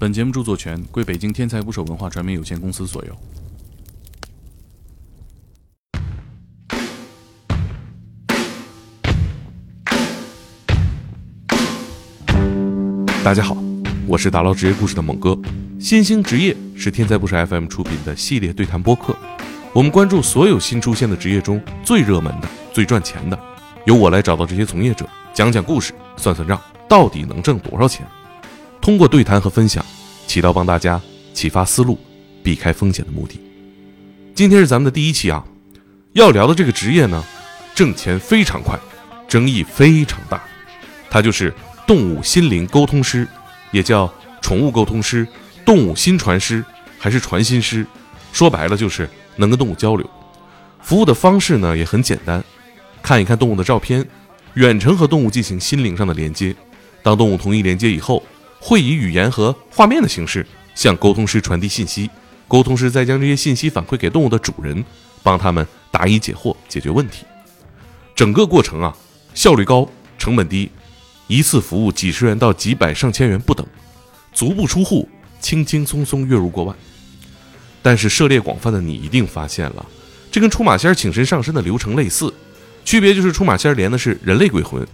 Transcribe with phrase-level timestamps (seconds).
[0.00, 3.18] 本节目著作权归北京天才捕手文化传媒有限公司所有。
[13.24, 13.56] 大家好，
[14.06, 15.36] 我是打捞职业故事的猛哥。
[15.80, 19.16] 新兴职业是天才捕手 FM 出品的系列对谈播客，
[19.72, 23.36] 我们关注所有新出现的职业中最热门的、最赚钱的，
[23.84, 25.04] 由我来找到这些从业者，
[25.34, 28.06] 讲讲故事，算算账，到底能挣多少钱。
[28.88, 29.84] 通过对谈和分享，
[30.26, 30.98] 起到帮大家
[31.34, 31.98] 启发思路、
[32.42, 33.38] 避开风险的目的。
[34.34, 35.44] 今天是咱们的第一期啊，
[36.14, 37.22] 要聊的这个职业呢，
[37.74, 38.80] 挣钱非常快，
[39.28, 40.42] 争议非常大，
[41.10, 41.52] 它就是
[41.86, 43.28] 动物心灵沟通师，
[43.72, 44.10] 也叫
[44.40, 45.28] 宠物沟通师、
[45.66, 46.64] 动物心传师，
[46.98, 47.84] 还是传心师。
[48.32, 50.10] 说白了就是能跟动物交流。
[50.80, 52.42] 服务的方式呢也很简单，
[53.02, 54.02] 看一看动物的照片，
[54.54, 56.56] 远程和动物进行心灵上的连接。
[57.02, 58.22] 当动物同意连接以后。
[58.60, 62.10] 会以语言和画面的形式向沟通师传递信息，
[62.46, 64.84] 沟通师再将这些信息反馈给动物的主人，
[65.22, 67.24] 帮他们答疑解惑、解决问题。
[68.14, 68.96] 整个过程啊，
[69.34, 69.88] 效率高，
[70.18, 70.70] 成本低，
[71.26, 73.66] 一次服务几十元到几百上千元不等，
[74.32, 75.08] 足不出户，
[75.40, 76.76] 轻轻松松月入过万。
[77.80, 79.86] 但是涉猎广泛的你一定发现了，
[80.32, 82.34] 这跟出马仙请神上身的流程类似，
[82.84, 84.86] 区别就是出马仙连的是人类鬼魂，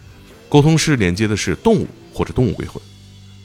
[0.49, 2.81] 沟通师连接的是动物或者动物鬼魂。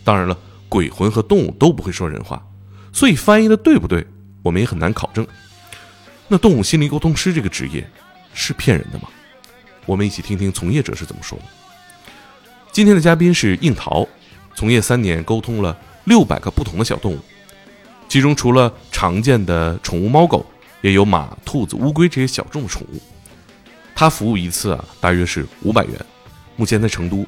[0.09, 0.35] 当然了，
[0.67, 2.43] 鬼魂和动物都不会说人话，
[2.91, 4.03] 所以翻译的对不对，
[4.41, 5.23] 我们也很难考证。
[6.27, 7.87] 那动物心灵沟通师这个职业
[8.33, 9.07] 是骗人的吗？
[9.85, 11.43] 我们一起听听从业者是怎么说的。
[12.71, 14.07] 今天的嘉宾是应桃，
[14.55, 17.19] 从业三年，沟通了六百个不同的小动物，
[18.07, 20.43] 其中除了常见的宠物猫狗，
[20.81, 22.99] 也有马、兔子、乌龟这些小众的宠物。
[23.93, 25.93] 他服务一次啊，大约是五百元。
[26.55, 27.23] 目前在成都。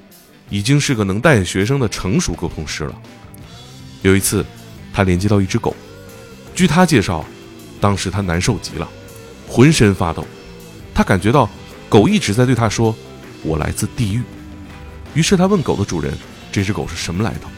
[0.52, 2.94] 已经是个能带学生的成熟沟通师了。
[4.04, 4.46] 有一次，
[4.94, 5.76] 他连接到一只狗，
[6.54, 7.26] 据他介绍，
[7.80, 8.88] 当时他难受极了，
[9.48, 10.28] 浑身发抖。
[10.94, 11.50] 他感觉到
[11.88, 12.94] 狗一直在对他说
[13.42, 14.22] ：“我来自地狱。”
[15.16, 16.14] 于是他问狗的主人
[16.52, 17.50] ：“这只狗是什么来头？”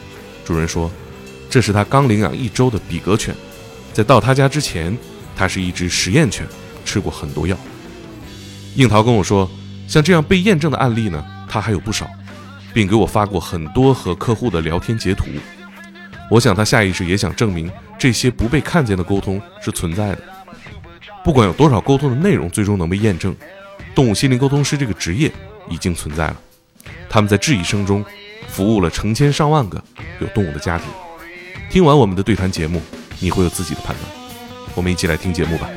[0.46, 0.90] 主人说
[1.50, 3.34] ：“这是他刚领养一周的比格犬，
[3.92, 4.96] 在到他家之前，
[5.36, 6.46] 它是一只实验犬，
[6.84, 7.56] 吃过很多药。”
[8.76, 9.50] 应桃跟我说
[9.88, 12.08] ：“像这样被验证的案例呢，他还有不少。”
[12.74, 15.24] 并给我发过很多和客户的聊天截图，
[16.28, 20.18] 我想他下意识也想证明这些不被看见的沟通是存在的。
[21.24, 23.34] 不管有多少沟通的内容最终能被验证，
[23.94, 25.32] 动物心灵沟通师这个职业
[25.70, 26.36] 已经存在了。
[27.08, 28.04] 他们在质疑声中
[28.48, 29.82] 服务了成千上万个
[30.20, 30.86] 有动物的家庭。
[31.70, 32.82] 听完我们的对谈节目，
[33.20, 34.10] 你会有自己的判断。
[34.74, 35.70] 我们一起来听节目吧。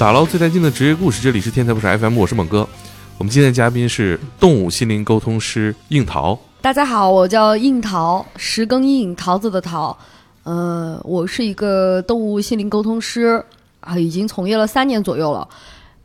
[0.00, 2.66] 打捞最带劲的职业故事，这里是天才不是 FM，我是猛哥。
[3.18, 6.38] 我们今天的嘉宾是动物心灵沟通师应桃。
[6.62, 9.94] 大家好，我叫应桃，石更应，桃子的桃。
[10.44, 13.44] 呃，我是一个动物心灵沟通师
[13.80, 15.46] 啊，已经从业了三年左右了，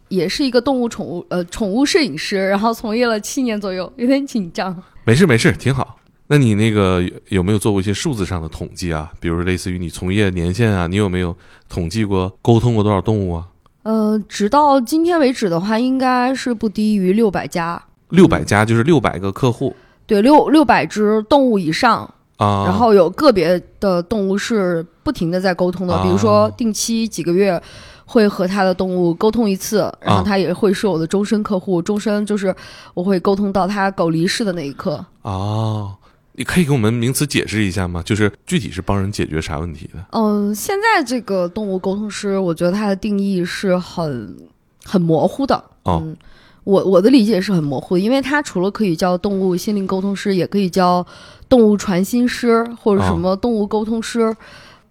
[0.09, 4.75] 也是一个动物宠物呃宠物摄影师，然后从业了七年左右，有点紧张。
[5.05, 5.95] 没事没事，挺好。
[6.27, 9.13] 那你那个有没有做过一些数字上的统计啊？
[9.21, 11.33] 比如类似于你从业年限啊，你有没有
[11.69, 13.45] 统计过沟通过多少动物啊？
[13.85, 17.79] 呃，直到今天为止的话，应该是不低于六百家。
[18.09, 19.75] 六百家就是六百个客户。
[20.07, 22.01] 对，六六百只动物以上
[22.37, 22.63] 啊。
[22.65, 27.61] 然后有个别的动物是不停的在沟通的，比如说定期几个月
[28.07, 32.55] 会和他的动物沟通一次，然后他也会是我的终身客户，终身就是
[32.95, 35.05] 我会沟通到他狗离世的那一刻。
[35.21, 35.95] 哦。
[36.37, 38.03] 你可以给我们名词解释一下吗？
[38.05, 40.05] 就是具体是帮人解决啥问题的？
[40.11, 44.35] 嗯，现在这个动物沟通师，我觉得它的定义是很
[44.83, 45.63] 很模糊的。
[45.83, 46.05] 哦，
[46.65, 51.05] 我我的理解是很模糊，因为它除了可以叫动物心灵沟通师，也可以叫
[51.47, 54.35] 动物传心师或者什么动物沟通师。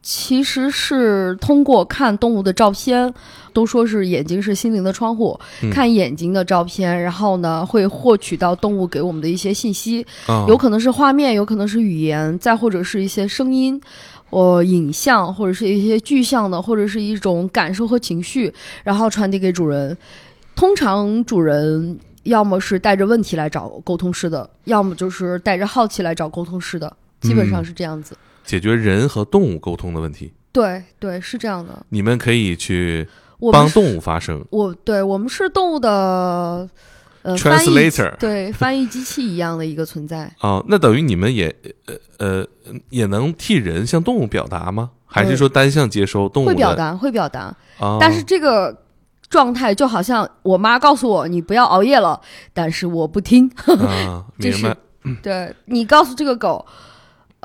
[0.04, 3.12] 其实是通过看动物的照片，
[3.54, 5.40] 都说是眼睛是心灵的窗户，
[5.72, 10.06] 看眼睛的照片，然后呢会获取到动物给我们的一些信息，
[10.46, 13.80] 有可能是画面，有可能是语言，再或者是一些声音，
[14.28, 18.52] 呃影像，或者是一些具象的，或者是一种感受和情绪，
[18.82, 19.96] 然后传递给主人。
[20.54, 28.14] 通常主人要么是带着问题来找沟通师的，要么就是带着好奇来找沟通师的，基本上是这样子。
[28.44, 31.84] 解决人和动物沟通的问题，对对是这样的。
[31.88, 33.06] 你们可以去
[33.52, 34.44] 帮动物发声。
[34.50, 36.68] 我对我们是动物的
[37.22, 40.30] 呃 translator，对翻译机器一样的一个存在。
[40.40, 41.54] 哦，那等于你们也
[41.86, 42.46] 呃呃
[42.90, 44.90] 也能替人向动物表达吗？
[45.06, 46.46] 还是说单向接收动物？
[46.46, 47.54] 会表达，会表达。
[48.00, 48.76] 但是这个
[49.28, 52.20] 状态就好像我妈告诉我你不要熬夜了，
[52.52, 53.48] 但是我不听。
[53.66, 55.20] 啊， 这是明白。
[55.22, 56.64] 对你告诉这个狗，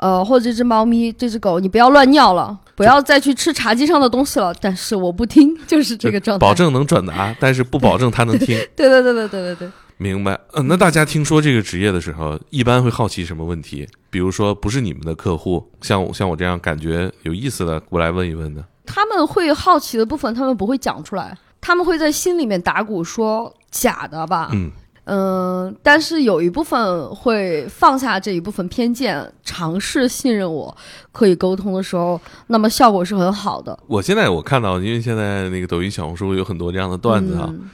[0.00, 6.40] 呃，或者这只猫咪、这只狗，你不要乱尿了，不要再去吃茶几上的东西了，但是我不听，就是这个状态。
[6.46, 8.58] 保证能转达，但是不保证它能听。
[8.74, 9.70] 对对对对对对对。
[9.98, 10.40] 明白。
[10.54, 13.86] 嗯、那大家听说这个职业的时候，一般会好奇什么问题？
[14.08, 18.64] 比如说，不是你们的客户，像我像我这样感觉有意思的，过来问一问的。
[18.86, 24.48] 他们会好奇的部分，他们不会讲出来，他们会在心里面打鼓说假的吧。
[24.54, 24.72] 嗯
[25.12, 30.76] 嗯，但是有一部分会放下这一部分偏见，尝试信任我，
[31.10, 33.76] 可以沟通的时候，那么效果是很好的。
[33.88, 37.68] 我现在我看到，因为现在那个抖音、小红书有很多这样的段子啊，嗯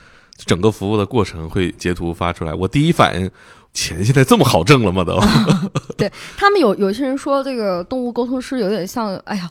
[0.47, 2.55] 整个服务的过程会截图发出来。
[2.55, 3.31] 我第一反应，
[3.76, 5.05] 钱现在这么好挣了吗？
[5.05, 5.20] 都
[5.99, 9.50] 对他们有有些人说，这个动物沟通师有点像，哎呀，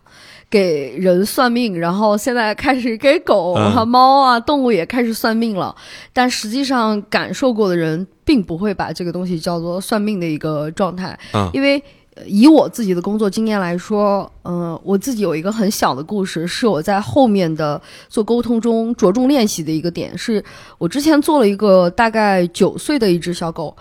[0.50, 5.76] 给人算命，然后现在开始给狗嗯和猫啊、动物也开始算命了。
[6.12, 11.82] 但实际上，感受过的人并不会把这个东西叫做算命的一个状态，嗯因为。
[12.18, 20.42] 呃以我自己的工作经验来说，嗯、我自己有一个很小的故事，是我在后面的做沟通中着重练习的一个点，是
[20.78, 23.76] 我之前做了一个大概九岁的一只小狗，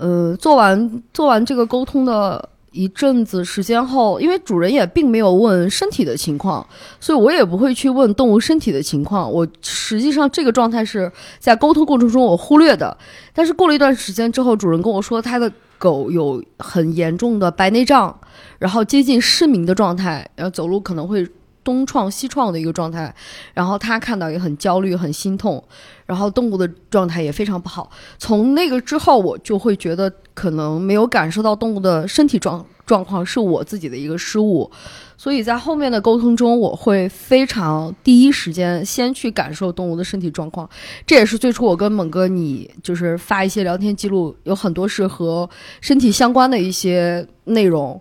[0.00, 6.66] 呃，做完做完这个沟通的一阵子时间后，因为主人也并没有问身体的情况，
[6.98, 9.30] 所以我也不会去问动物身体的情况。
[9.30, 12.96] 我实际上这个状态是在沟通过程中我忽略的，
[13.34, 18.18] 但是过了一段时间之后，主人跟我说他的狗有很严重的白内障，
[18.58, 21.28] 然后接近失明的状态，然后走路可能会。
[21.70, 23.14] 东创西创的一个状态，
[23.54, 25.62] 然后他看到也很焦虑、很心痛，
[26.04, 27.88] 然后动物的状态也非常不好。
[28.18, 34.68] 从那个之后，我就会觉得可能没有感受到动物的身体状状况是我自己的一个失误，
[35.16, 40.68] 所以在后面的沟通中，我会非常第一时间先去感受动物的身体状况。
[41.06, 45.48] 这也是最初我跟猛哥你就是发一些聊天记录，有很多是和
[45.80, 48.00] 身体相关的一些内容，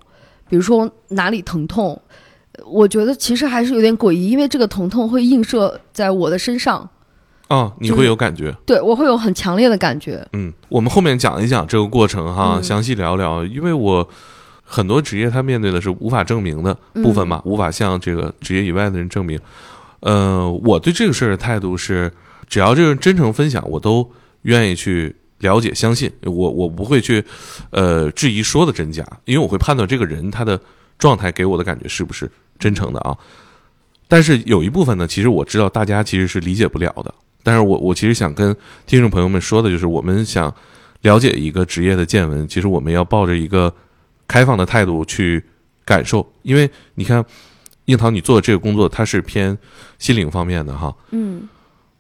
[0.49, 2.01] 比如说哪里疼痛。
[2.65, 6.89] 我觉得其实还是有点诡异，因为这个疼痛会映射在我的身上，
[7.47, 8.55] 啊，你会有感觉。
[8.65, 10.25] 对我会有很强烈的感觉。
[10.33, 14.07] 嗯，我们后面讲一讲这个过程哈，嗯详细聊聊，因为我
[14.63, 19.39] 很多职业他面对的是无法证明的部分嘛，无法向这个职业以外的人证明。
[20.01, 22.11] 呃，我对这个事儿的态度是，
[22.47, 24.09] 只要这个人真诚分享，我都
[24.43, 26.11] 愿意去了解、相信。
[26.23, 27.23] 我我不会去
[27.71, 30.59] 呃质疑说的真假，因为我会判断这个人他的
[30.97, 32.29] 状态给我的感觉是不是
[32.59, 33.17] 真诚的啊。
[34.07, 37.13] 但是有一部分呢，其实我知道大家其实是理解不了的。
[37.41, 40.53] 但是我我其实想跟听众朋友们说的就是，我们想
[41.01, 43.73] 了解一个职业的见闻，其实我们要抱着一个
[44.27, 45.41] 开放的态度去
[45.85, 47.23] 感受，因为你看，
[47.85, 49.57] 樱桃你做的这个工作，它是偏
[49.97, 51.47] 心灵方面的哈，嗯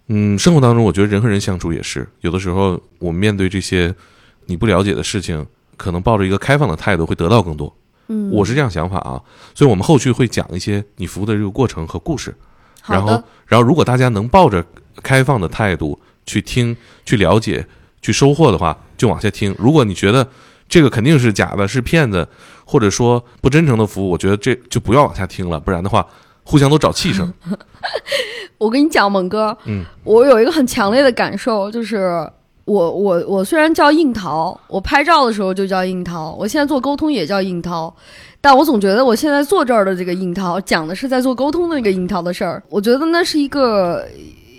[0.07, 3.95] 嗯，生活当中我觉得人和人相处也是，有的时候我们面对这些
[4.45, 5.45] 你不了解的事情，
[5.77, 7.73] 可能抱着一个开放的态度会得到更多。
[8.09, 9.21] 嗯，我是这样想法啊，
[9.55, 12.35] 所以我们后续会讲一些你服务的这个过程和故事。
[12.85, 14.65] 然后，然后如果大家能抱着
[15.03, 16.75] 开放的态度去听、
[17.05, 17.65] 去了解、
[18.01, 19.55] 去收获的话，就往下听。
[19.59, 20.27] 如果你觉得
[20.67, 22.27] 这个肯定是假的、是骗子，
[22.65, 26.05] 或者说不真诚的服务，我觉得这就不要往下听了，不然的话，
[26.43, 27.31] 互相都找气生。
[28.57, 32.27] 我跟你讲，猛哥，嗯，我有一个很强烈的感受，就是
[32.69, 37.91] 我我我虽然叫樱桃，我拍照的时候就叫樱桃，我现在做沟通也叫樱桃，
[38.39, 44.05] 但我总觉得我现在坐这儿的这个樱桃讲的是在做沟通的那个樱桃的事儿，我觉得那是一个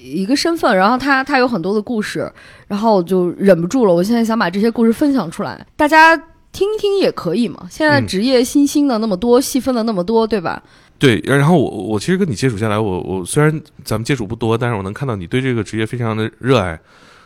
[0.02, 2.28] 一个身份，然后他他有很多的故事，
[2.66, 6.16] 然后我就忍不住了，我现在想把这些故事分享出来，大家
[6.50, 7.68] 听一听也可以嘛。
[7.70, 10.60] 现在嗯职业新兴的那么多，细分的那么多，对吧？
[10.98, 16.78] 对，然后我我其实跟你接触下来，我我虽然咱们接触不多，但是我能看到你对这个职业非常的热爱，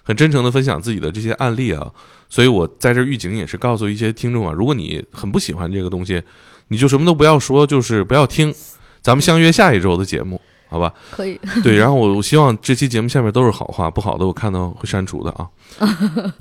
[0.05, 1.91] 很真诚的分享自己的这些案例啊，
[2.29, 6.23] 所以我在这儿预警也是告诉一些听众啊，如果你很不喜欢这个东西，
[6.69, 8.55] 你就什么都不要说，就是不要听，
[9.01, 10.93] 咱们相约下一周的节目，好吧？
[11.11, 15.49] 可以，对，然后我我希望这期节目下面都是好话，不好的我看到会删除的啊。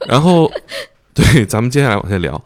[0.08, 0.51] 然后，
[1.13, 2.41] 对，咱们接下来往下聊，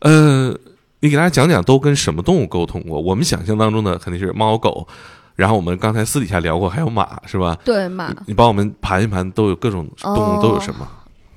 [0.00, 0.56] 呃，
[1.00, 3.00] 你给大家讲讲都跟什么动物沟通过？
[3.00, 4.86] 我们想象当中的肯定是猫狗，
[5.34, 7.58] 然后我们刚才私底下聊过还有马，是吧？
[7.64, 8.34] 对马你？
[8.34, 10.86] 帮我们盘一盘，都有各种动物都有什么？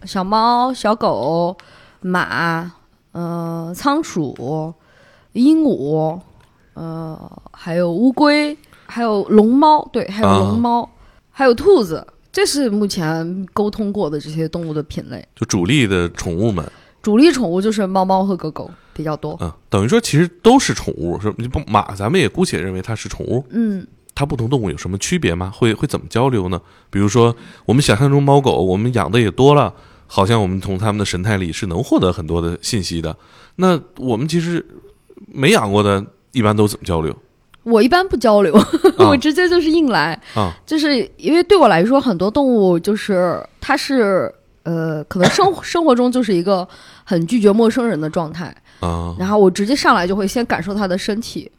[0.05, 1.57] 小猫、小狗、
[2.01, 2.71] 马，
[3.11, 4.73] 呃，仓鼠、
[5.33, 6.19] 鹦鹉，
[6.75, 10.87] 呃，还有乌龟，还有龙猫，对，还有啊龙猫，
[11.31, 15.27] 还有兔子，这是目前沟通过的这些动物的品类。
[15.35, 16.63] 就主力的宠物们，
[17.07, 19.37] 主力宠物就是猫猫和狗狗比较多。
[19.39, 23.41] 嗯，等于说其实都是宠物，是不马，咱们也姑且认为它是宠物。
[23.49, 25.49] 嗯，它不同动物有什么区别吗？
[25.55, 26.59] 会会怎么交流呢？
[26.89, 27.33] 比如说，
[27.65, 29.73] 我们想象中猫狗，我们养的也多了，
[30.05, 33.15] 好像我们从它们的神态里是能获得很多的信息的。
[33.55, 34.65] 那我们其实
[35.27, 37.15] 没养过的，一般都怎么交流？
[37.63, 38.53] 我一般不交流，
[38.99, 44.29] 我直接就是硬来啊，就是因为对我来说，很多动物就是它是
[44.63, 46.67] 呃，可能生生活中就是一个
[47.09, 51.49] 很拒绝陌生人的状态啊，然后我直接上来就会先感受他的身体，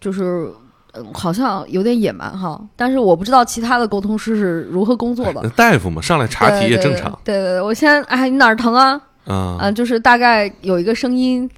[0.00, 0.48] 就是。
[0.94, 5.46] 嗯，好像有点野蛮哈，但是我不知道其他的沟通师是如何工作的。
[5.54, 7.12] 大夫嘛，上来查体也正常。
[7.22, 8.98] 对对对，我先哎，你哪儿疼啊？
[9.26, 11.48] 嗯就是大概有一个声音，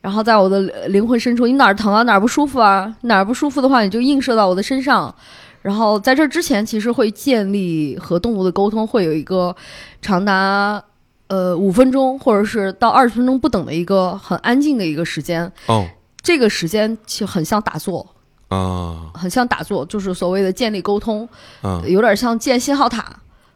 [0.00, 2.02] 然后在我的灵魂深处，你哪儿疼啊？
[2.02, 2.92] 哪儿不舒服啊？
[3.02, 5.14] 哪儿不舒服的话，你就映射到我的身上。
[5.62, 9.54] 然后在这之前，其实会建立和动物的沟通，会有一个
[10.02, 10.82] 长达
[11.30, 15.50] 呃五分钟或者是到二十分钟不等的一个很安静的一个时间。
[15.66, 15.88] 哦，
[16.20, 18.06] 这个时间其实很像打坐。
[18.48, 21.28] 啊，很像打坐，就是所谓的建立沟通，
[21.62, 23.06] 嗯，有点像建信号塔。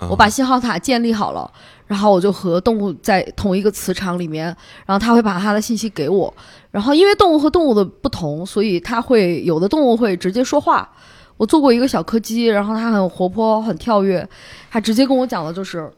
[0.08, 1.50] 我把信号塔建立好了，
[1.86, 4.44] 然后我就和动物在同一个磁场里面，
[4.86, 6.32] 然后它会把它的信息给我。
[6.70, 10.88] 然后因为动物和动物的不同，所以它会有的动物会直接说话。
[11.36, 14.28] 我做过一个小柯基，然后它很活泼，很跳跃，
[14.70, 15.90] 它直接跟我讲的就是，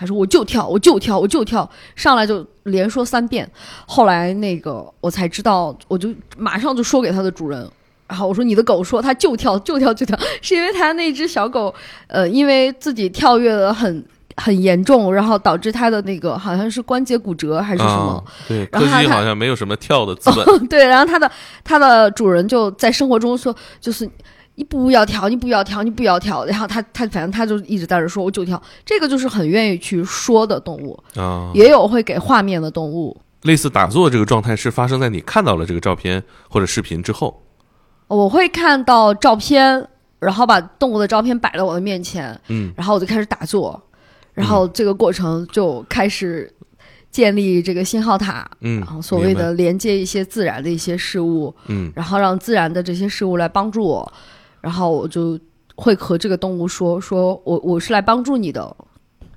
[0.00, 3.46] 他说我就跳，我就跳，我就跳，上来就连说三遍。
[3.86, 7.70] 后来那个我才知道，我就马上就说给它的主人。
[8.08, 11.72] 然后我说你的狗说它就跳就跳就跳， 是因为它那只小狗，
[12.06, 14.02] 呃，因为自己跳跃的很
[14.36, 18.24] 很严重，然后导致它的那个好像是关节骨折还是什么。
[18.48, 20.66] 对，柯基好像没有什么跳的资 本。
[20.66, 21.30] 对，然后它的
[21.62, 24.10] 它的主人就在生活中说，就是
[24.60, 26.44] 你不要跳，你不要跳，你不要跳。
[26.44, 28.62] 然后他他反正他就一直在这说，我就跳。
[28.84, 33.16] 这个就是很愿意去说的动物啊，也有会给画面的动物。
[33.44, 37.42] 类似打坐这个状态是发生在你看到了这个照片或者视频之后。
[38.06, 39.88] 我会看到照片，
[40.18, 43.82] 然后把动物的照片摆在我的面前，嗯，然后我就开始打坐，
[44.34, 46.52] 然后这个过程就开始
[47.10, 54.12] 建立这个信号塔，嗯，然后所谓的连接一些自然的一些事物，嗯，然后让自然的这些事物来帮助我，
[54.60, 55.38] 然后我就
[55.74, 58.76] 会和这个动物说，说我我是来帮助你的，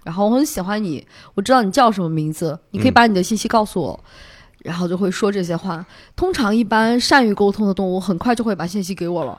[0.04, 4.00] 然后我很喜欢你，我知道你叫什么名字，你可以把你的信息告诉我。
[4.60, 5.86] 然后就会说这些话。
[6.16, 9.38] 通常一般善于沟通的动物，很快就会把信息给我了，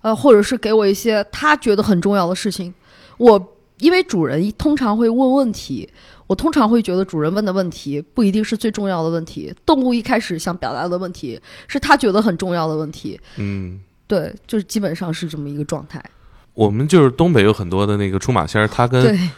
[0.00, 2.72] 呃，或者是给我一些他觉得很重要的事情。
[3.18, 5.86] 我因为主人通常会问问题，
[6.26, 9.54] 我通常会觉得主人问的问题不一定是最重要的问题。
[9.66, 13.20] 动物一开始想表达的问题是他觉得很重要的问题。
[13.36, 13.78] 嗯，
[14.12, 15.98] 对，就是基本上是这么一个状态。
[16.52, 19.30] 我们就是东北有很多的那个出马仙儿，他跟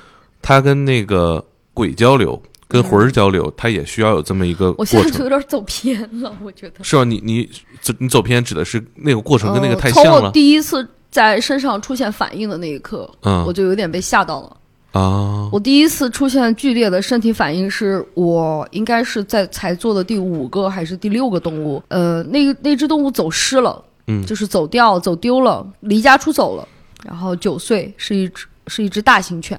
[0.43, 2.43] 他跟那个鬼交流。
[2.67, 4.99] 跟魂儿交流，他也需要有这么一个过程。
[4.99, 7.05] 我现在就有点走偏了，我觉得是吧？
[7.05, 7.49] 你你
[7.81, 10.11] 走你走偏指的是那个过程跟那个太像了。
[10.11, 14.57] 从我第一次在身上出现反应的那一刻，嗯，我就有点被吓到了
[15.01, 15.49] 啊！
[15.53, 21.81] 我第一次出现剧烈的身体反应，是我应该是在才做的第五个还是第六个动物？
[21.89, 26.69] 呃，那个那只动物走失了，嗯，就是走掉、走丢了，离家出走了。
[27.05, 29.59] 然后九岁，是一只是一只大型犬。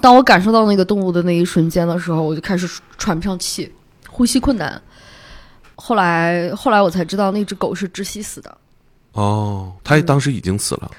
[0.00, 2.68] 当我感受到那个动物的那一瞬间的时候，我就开始
[2.98, 3.72] 喘不上气，
[4.08, 4.80] 呼吸困难。
[5.76, 8.56] 后来，后来我才知道那只狗是窒息死的。
[9.12, 10.90] 哦，它当时已经死了。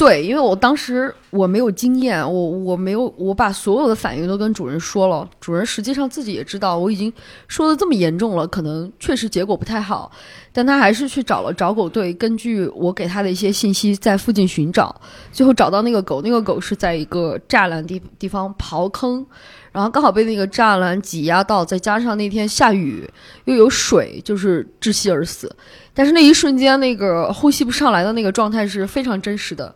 [0.00, 7.12] 对，因为我当时我没有经验，我我没有我把所有的反应都跟主人说了，主人实际上自己也知道我已经
[7.48, 10.10] 说的这么严重了，可能确实结果不太好，
[10.54, 14.98] 但他还是去找了找狗队，根据我给他的一些信息在附近寻找，
[15.30, 19.26] 最后找到那个狗，那个狗是在一个栅栏地地方刨坑。
[19.72, 23.08] 然后刚好被那个栅栏挤压到，再加上那天下雨
[23.44, 25.54] 又有水，就是窒息而死。
[26.00, 29.74] 但是那一瞬间，那个呼吸不上来的那个状态是非常真实的，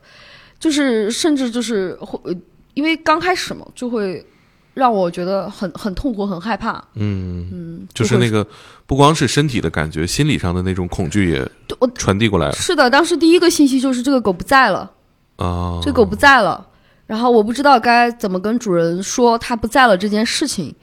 [0.59, 2.35] 就是甚至就是会，
[2.73, 4.25] 因为刚开始嘛，就会
[4.73, 6.83] 让我觉得很很痛苦、很害怕。
[6.95, 8.47] 嗯嗯，就是那个
[8.87, 11.47] 不光是身体的感觉，心理上的那种恐惧也
[11.95, 12.55] 传递过来了。
[12.55, 14.91] 是的，当时第一个信息就是这个狗不在了
[15.37, 16.67] 啊，这狗不在了。
[17.07, 20.75] 然后我不知道该怎么跟主人说它不在了这件事情，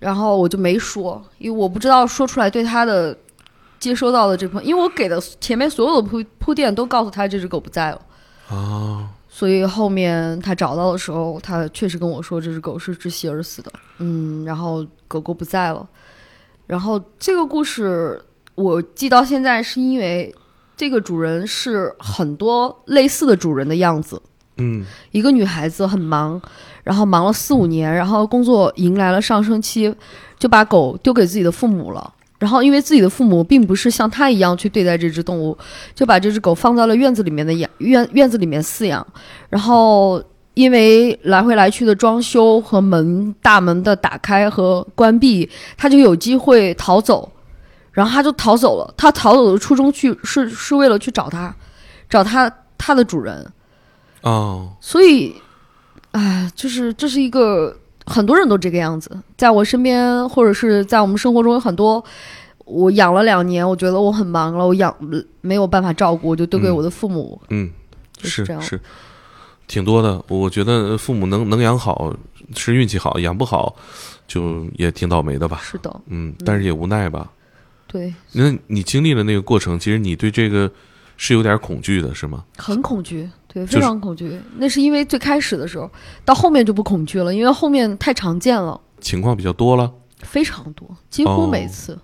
[0.00, 3.16] 然后我就没说，因为我不知道说出来对它的
[3.84, 8.00] 接收到的这部分，因为我给的前面所有的铺铺垫都告诉他这只狗不在了。
[8.48, 15.86] 啊，所以后面他找到的时候，他确实跟我说这只狗是窒息而死的，嗯，然后狗狗不在了，
[16.66, 18.22] 然后这个故事
[18.54, 20.34] 我记到现在是因为
[20.76, 24.22] 这个主人是很多类似的主人的样子。
[24.56, 26.40] 嗯，一个女孩子很忙，
[26.84, 29.92] 然后忙了四五年，然后工作迎来了上升期，
[30.38, 32.13] 就把狗丢给自己的父母了。
[32.44, 35.56] 然后因为自己的父母并不是像他一样去对待这只动物，
[35.94, 39.06] 就把这只狗放在了院子里面的养院院子里面饲养，
[39.48, 40.22] 然后
[40.52, 45.48] 因为来回来去的装修和门大门的打开和关闭，
[45.78, 47.32] 他就有机会逃走，
[47.92, 48.92] 然后他就逃走了。
[48.94, 51.56] 他逃走的初衷去是是为了去找他，
[52.10, 53.50] 找他他的主人。
[54.20, 55.34] 哦，所以，
[56.10, 57.74] 哎，就是这是一个
[58.06, 62.04] 很多人都这个样子，在我身边或者是在我们生活中有很多，
[62.64, 64.94] 我养了两年，我觉得我很忙了，我养
[65.40, 67.40] 没有办法照顾，我就丢给我的父母。
[67.48, 67.70] 嗯，
[68.16, 68.60] 就是这样。
[68.60, 68.80] 是，
[69.66, 70.22] 挺多的。
[70.28, 72.14] 我觉得父母能能养好
[72.54, 73.74] 是运气好，养不好
[74.26, 75.60] 就也挺倒霉的吧。
[75.62, 77.30] 是的，嗯，但是也无奈吧。
[77.86, 80.70] 对，那你经历了那个过程，其实你对这个
[81.16, 82.44] 是有点恐惧的，是吗？
[82.56, 83.30] 很恐惧。
[83.54, 84.36] 对，非常恐惧。
[84.58, 85.88] 那是因为最开始的时候，
[86.24, 89.90] 到后面就不恐惧了，因为后面太常见了，情况比较多了，
[90.22, 91.96] 非常多，几乎每次。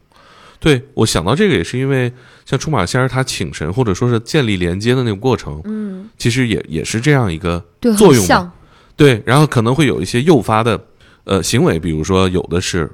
[0.61, 2.12] 对我想到这个也是因为，
[2.45, 7.64] 像出马仙儿他请神或者说是建立连接的那个过程，嗯，其实也也是这样一个
[7.99, 8.52] 作用嘛。
[8.95, 10.80] 对，然后可能会有一些诱发的
[11.25, 12.88] 呃行为，比如说有的是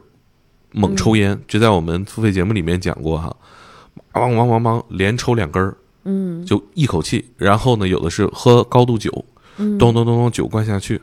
[0.73, 3.37] 猛抽烟，就在我们付费节目里面讲过哈，
[4.15, 5.77] 汪汪汪汪连抽两根儿。
[6.07, 9.11] 嗯，就一口气，然后呢，有的是喝高度酒，
[9.57, 11.03] 咚咚咚咚酒灌下去，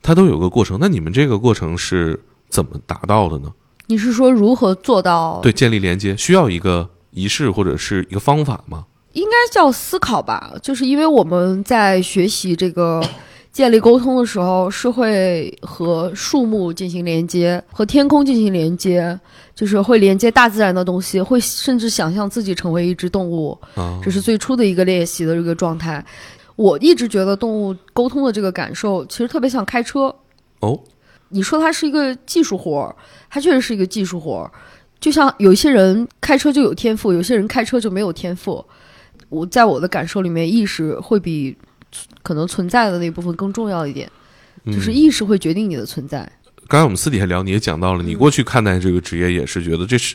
[0.00, 0.78] 它都有个过程。
[0.80, 3.52] 那你们这个过程是怎么达到的呢？
[3.88, 5.40] 你是说如何做到？
[5.42, 8.86] 对，建立连接需要一个仪式或者是一个方法吗？
[9.12, 13.02] 应该叫思考吧，就是因为我们在学习这个。
[13.58, 19.18] 建立沟通的时候是会和树木进行连接，和天空进行连接，
[19.52, 23.58] 就是会连接大自然的东西，会甚至想象自己成为一只动物。
[24.00, 26.06] 这是最初的一个练习的这个状态。
[26.54, 30.14] 我一直觉得动物沟通的这个感受其实特别像开车。
[30.60, 30.78] 哦，
[31.28, 32.94] 你说它是一个技术活儿，
[33.28, 34.52] 它确实是一个技术活儿。
[35.00, 38.64] 就像有些人开车就有天赋，有些人开车就没有天赋。
[39.28, 41.58] 我在我的感受里面，意识会比。
[42.22, 44.10] 可能存在的那部分更重要一点，
[44.66, 46.30] 就是意识会决定你的存在。
[46.68, 50.14] 刚才我们私底下聊，你也讲到了，你过去看待这个职业也是觉得这是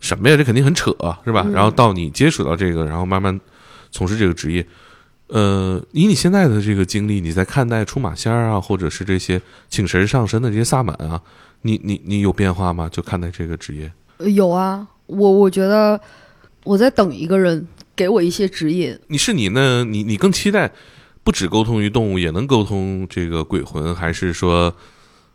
[0.00, 0.36] 什么呀？
[0.36, 0.90] 这肯定很扯，
[1.24, 1.46] 是吧？
[1.52, 3.40] 然后到你接触到这个，然后慢慢
[3.90, 4.66] 从事这个职业。
[5.28, 11.22] 呃，以你现在的这个经历，你在看待出马仙儿啊，或者是这些请神上身的这些萨满啊，
[11.62, 12.88] 你你你有变化吗？
[12.90, 13.92] 就看待这个职业？
[14.18, 16.00] 有啊，我我觉得
[16.64, 17.66] 我在等一个人。
[17.96, 18.98] 给我一些指引。
[19.06, 19.84] 你是你呢？
[19.84, 20.72] 你你更期待
[21.24, 24.72] 不只沟通于动物，也能沟通这个鬼魂，还是说，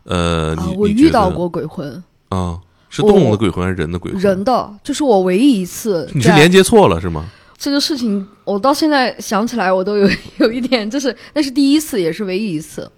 [0.04, 2.58] 呃，你我遇到过鬼魂啊？
[2.88, 4.20] 是动物的鬼魂还是人的鬼魂？
[4.22, 6.08] 人的，就是我唯一一次。
[6.14, 7.26] 你是连接错了是吗？
[7.58, 12.90] 这个事情我到现在想起来，我都有 有一点，就是那是第一次，也是唯一一次。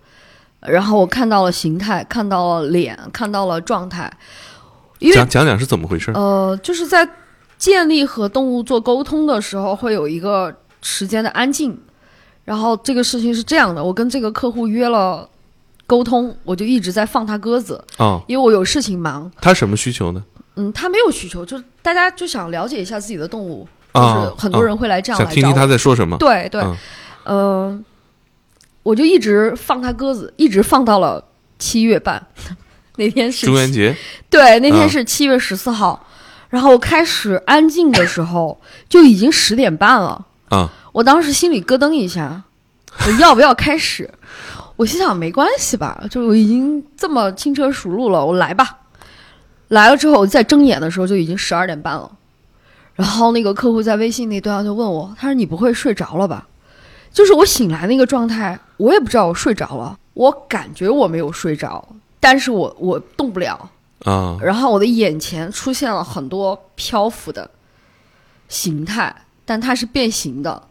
[0.60, 4.12] 然后我看到了形态，看到了脸，看到了状态。
[5.12, 6.12] 讲讲讲是怎么回事？
[6.12, 7.08] 呃，就是在。
[7.58, 11.78] 建立和动物做沟通的时候，会有一个时间的安静。
[12.44, 15.28] 然后这个事情是这样的，我跟这个客户约了
[15.86, 19.30] 沟通，我就一直在放他鸽子啊，因为我有事情忙。
[19.40, 20.24] 他什么需求呢？
[20.56, 26.16] 嗯，他没有需求，就是大家就想了解一下自己的动物，就是很多人会来这样来听听他在说什么。
[26.18, 26.62] 对对，
[27.24, 27.84] 嗯，
[28.82, 31.24] 我就一直放他鸽子，一直放到了
[31.58, 32.26] 七月半
[32.96, 33.96] 那天是中元节，
[34.28, 36.06] 对，那天是七月十四号。
[36.50, 40.26] 然后开始安静的时候，就已经十点半了。
[40.50, 40.70] 啊！
[40.92, 42.44] 我当时心里咯噔一下，
[43.06, 44.08] 我要不要开始？
[44.76, 48.78] 我心想没关系吧，就我已经这么轻车熟路了，我来吧。
[49.68, 52.10] 来了之后，我在睁眼的时候就已经十二点半了。
[52.94, 56.46] 然后那个客户在微信那端就问我，他说：“你不会睡着了吧？”
[57.10, 61.86] 就是我醒来那个状态，我也不知道我睡着了，我感觉我没有睡着，
[62.20, 63.70] 但是我我动不了。
[64.04, 64.36] 啊！
[64.42, 67.48] 然后我的眼前出现了很多漂浮的
[68.48, 70.62] 形态，但它是变形的，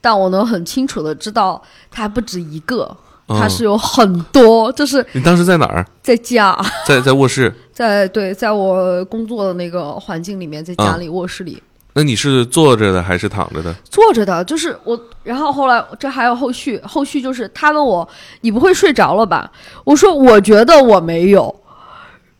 [0.00, 2.96] 但我能很清楚的知道它还不止一个，
[3.28, 4.70] 它是有很多。
[4.72, 5.84] 就是你当时在哪儿？
[6.02, 11.62] 在家，在在卧室， 在对，在我工作的那个环境里面，在家里卧室里。
[11.94, 13.74] 那你是坐着的还是躺着的？
[13.90, 14.98] 坐着的，就是我。
[15.24, 18.08] 然后后来这还有后续，后续就是他问我
[18.42, 19.50] ：“你不会睡着了吧？”
[19.84, 21.54] 我说：“我觉得我没有。”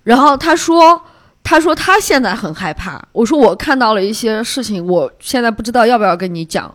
[0.05, 1.03] 然后他说
[1.44, 6.73] ：“他说他现在很害怕。”我说：“我看到了一些事情，我现在不知道要不要跟你讲。”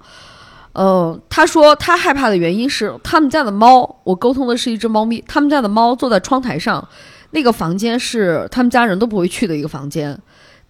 [0.73, 4.01] 嗯，他说他害怕的原因是他们家的猫。
[4.03, 6.88] 我沟通的是一只猫咪，他们家的猫坐在窗台上，
[7.31, 10.17] 那个房间是他们家人都不会去的一个房间。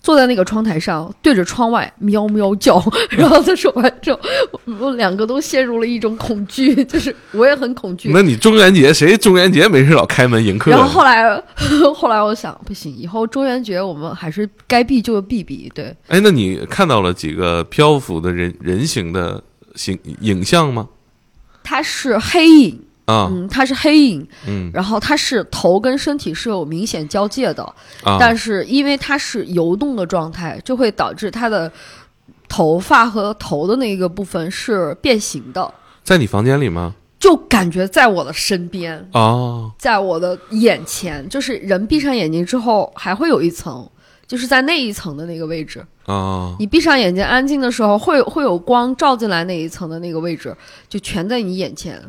[0.01, 2.83] 坐在那个窗台上，对着窗外喵喵叫。
[3.11, 4.19] 然后他说完之后，
[4.65, 8.11] 我们两个都陷入了一种恐惧，就是我也很恐惧。
[8.13, 10.71] 那你中元节谁中元节没事老开门迎客？
[10.71, 11.41] 然后后来，
[11.95, 15.71] 后来我想不行，以后中元节我们还是该避就避避。
[15.73, 19.41] 对，哎，那你看到了几个漂浮的人人形的
[19.75, 20.89] 形影像吗？
[21.63, 22.85] 它是黑影。
[23.05, 27.75] 啊，嗯，它是黑影，嗯，然后它是头跟身体是有明显交界的，
[28.17, 31.69] 但是因为它是游动的状态，就会导致它的
[32.47, 35.69] 头发和头的那个部分是变形的。
[36.01, 36.95] 在你房间里吗？
[37.19, 43.85] 就感觉在我的身边哦，在我的眼前，就是人闭上眼睛之后还会有一层，
[44.27, 46.55] 就是在那一层的那个位置啊。
[46.59, 50.55] 你闭上眼睛安静的时候，会会有光照进来那一层的那个位置，
[50.89, 52.01] 就全在你眼前。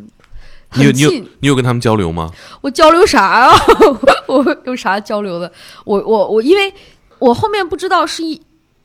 [0.77, 2.29] 你有你有你有跟他们交流吗？
[2.61, 3.53] 我交流啥啊？
[4.27, 5.51] 我有啥交流的？
[5.85, 6.73] 我我我，因为
[7.21, 8.41] 我后面不知道是一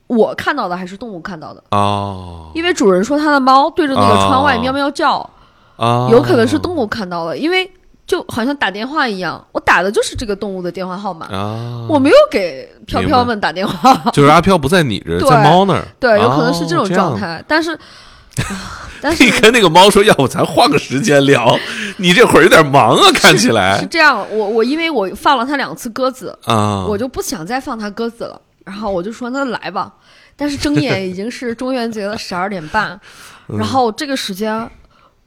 [0.06, 2.52] 我看到的还是动物看到的哦。
[2.54, 5.28] 因为主人说他的猫对着那个窗外喵喵叫
[5.78, 7.72] 啊，有可能是动物看到了，因为
[8.10, 17.78] 就好像打电话一样，我打的就是这个动物的电话号码啊，我没有给飘飘们打电话，就是阿飘不在你这，在猫那儿，对，有可能是这种状态，但是。
[19.20, 21.58] 你跟那个猫说，要不咱换个时间聊？
[21.98, 24.26] 你这会儿有点忙啊，看起来是这样。
[24.32, 28.42] 我我因为我放了它两次鸽子啊，我就不想再放它鸽子了。
[28.66, 29.94] 然后我就说那来吧。
[30.38, 32.98] 但是睁眼已经是中元节的十二点半，
[33.48, 34.70] 然后这个时间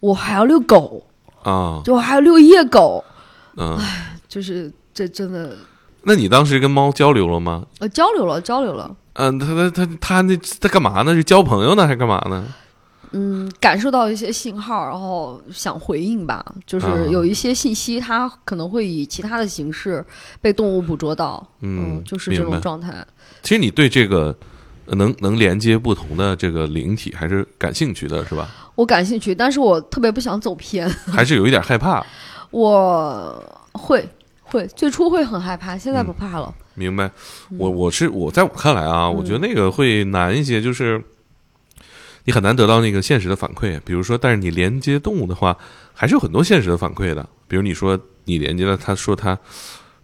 [0.01, 1.05] 我还要遛狗
[1.43, 3.05] 啊，就还有遛夜狗。
[3.57, 5.57] 嗯，唉，就是这真的。
[6.03, 7.65] 那你当时跟猫交流了吗？
[7.79, 8.95] 呃，交流了，交流了。
[9.15, 11.15] 嗯，他他他他那在干嘛呢？
[11.15, 12.47] 是交朋友呢，还是干嘛呢？
[13.15, 20.03] 嗯，感受到一些信号，然后想回应吧，就是有一些信息，它可能会以其他的形式
[20.41, 23.07] 被动物捕捉到，嗯，就是这种状态。
[23.43, 24.35] 其实你对这个
[24.87, 28.49] 能能连接不同的这个灵体还是感兴趣的，是吧？
[28.75, 32.05] 我感兴趣，但是我特别不想走偏， 还是有一点害怕。
[32.51, 34.09] 我会
[34.43, 36.55] 会最初会很害怕，现在不怕了。
[36.75, 37.11] 明白，
[37.59, 41.03] 我我是我在我看来啊，我觉得那个会难一些，就是。
[42.25, 45.59] 你很难得到那个现实的反馈，比如说，但是你连接动物的话，
[45.93, 47.29] 还是有很多现实的反馈的。
[47.49, 49.37] 比如你说你连接了，他说他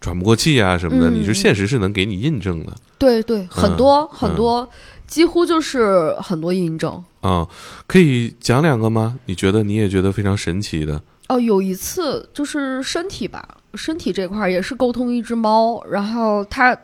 [0.00, 2.74] 喘不过气啊什么的，你是现实是能给你印证的。
[2.98, 4.68] 对对，很多很多，
[5.09, 7.03] 几乎就是很多印证。
[7.23, 7.49] 啊，
[7.88, 9.18] 可以讲两个吗？
[9.27, 11.03] 你觉得你也觉得非常神奇的？
[11.29, 16.79] 哦，有一次就是身体吧，身体这块也是沟通一只猫，然后它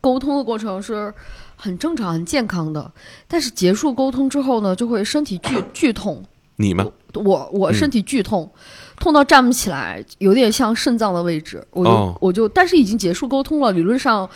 [0.00, 1.12] 沟通的过程是。
[1.56, 2.92] 很正常，很健康的，
[3.28, 6.22] 但是结束沟通之后呢，就会身体剧剧痛。
[6.56, 6.84] 你吗？
[7.14, 8.50] 我我身体剧痛，
[8.98, 11.64] 痛到站不起来，有点像肾脏的位置。
[11.70, 14.28] 我就我就，但是已经结束沟通了，理论上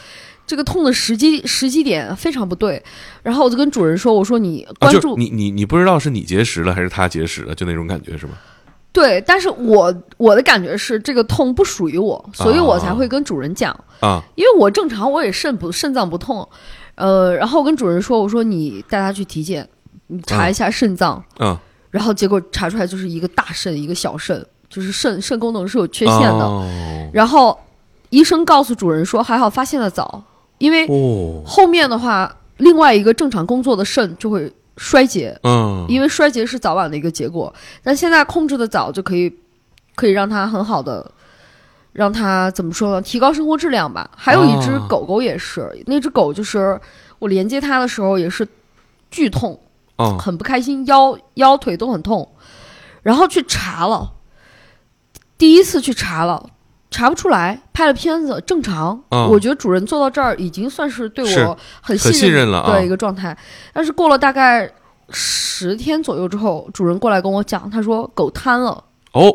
[0.48, 2.82] 这个痛的时机时机点非常不对。
[3.22, 8.32] 然后我就跟主人说：“我说你关注你你你不知道是你结石了还是他结石了，就那种感觉是吗？”
[8.90, 16.48] 对，但是我我的感觉是这个痛不属于我，所以我才会跟主人讲啊，因为我正常我也肾不肾脏不痛。
[16.96, 19.68] 呃，然后我跟主人说，我说你带他去体检，
[20.08, 21.22] 你查一下肾脏。
[21.38, 21.56] 嗯。
[21.90, 26.44] 然后结果查出来就是一个大肾，一个小肾，就是肾肾功能是有缺陷的。
[26.44, 26.66] 哦。
[27.12, 27.56] 然后
[28.10, 30.22] 医生告诉主人说，还好发现的早，
[30.58, 30.86] 因为
[31.46, 35.38] 后面的话，另外一个正常工作的肾就会衰竭。
[35.42, 35.86] 嗯。
[35.88, 39.32] 因为衰竭是早晚的一个结果，但现在控制的早就可以，
[39.94, 41.10] 可以让它很好的。
[41.90, 43.02] 让它怎么说呢？
[43.02, 44.08] 提高生活质量吧。
[44.14, 46.80] 还有一只狗狗也是，那只狗就是
[47.18, 48.46] 我连接它的时候也是
[49.10, 49.58] 剧痛，
[50.16, 52.28] 很不开心，腰腰腿都很痛。
[53.02, 54.12] 然后去查了，
[55.36, 56.50] 第一次去查了，
[56.90, 59.00] 查不出来，拍了片子正常。
[59.10, 63.36] 我觉得主人做到这儿已经算是对我很信任了的一个状态。
[63.72, 64.70] 但是过了大概
[65.10, 68.84] 十天左右之后，主人过来跟我讲，他说狗瘫了。
[69.12, 69.34] 哦。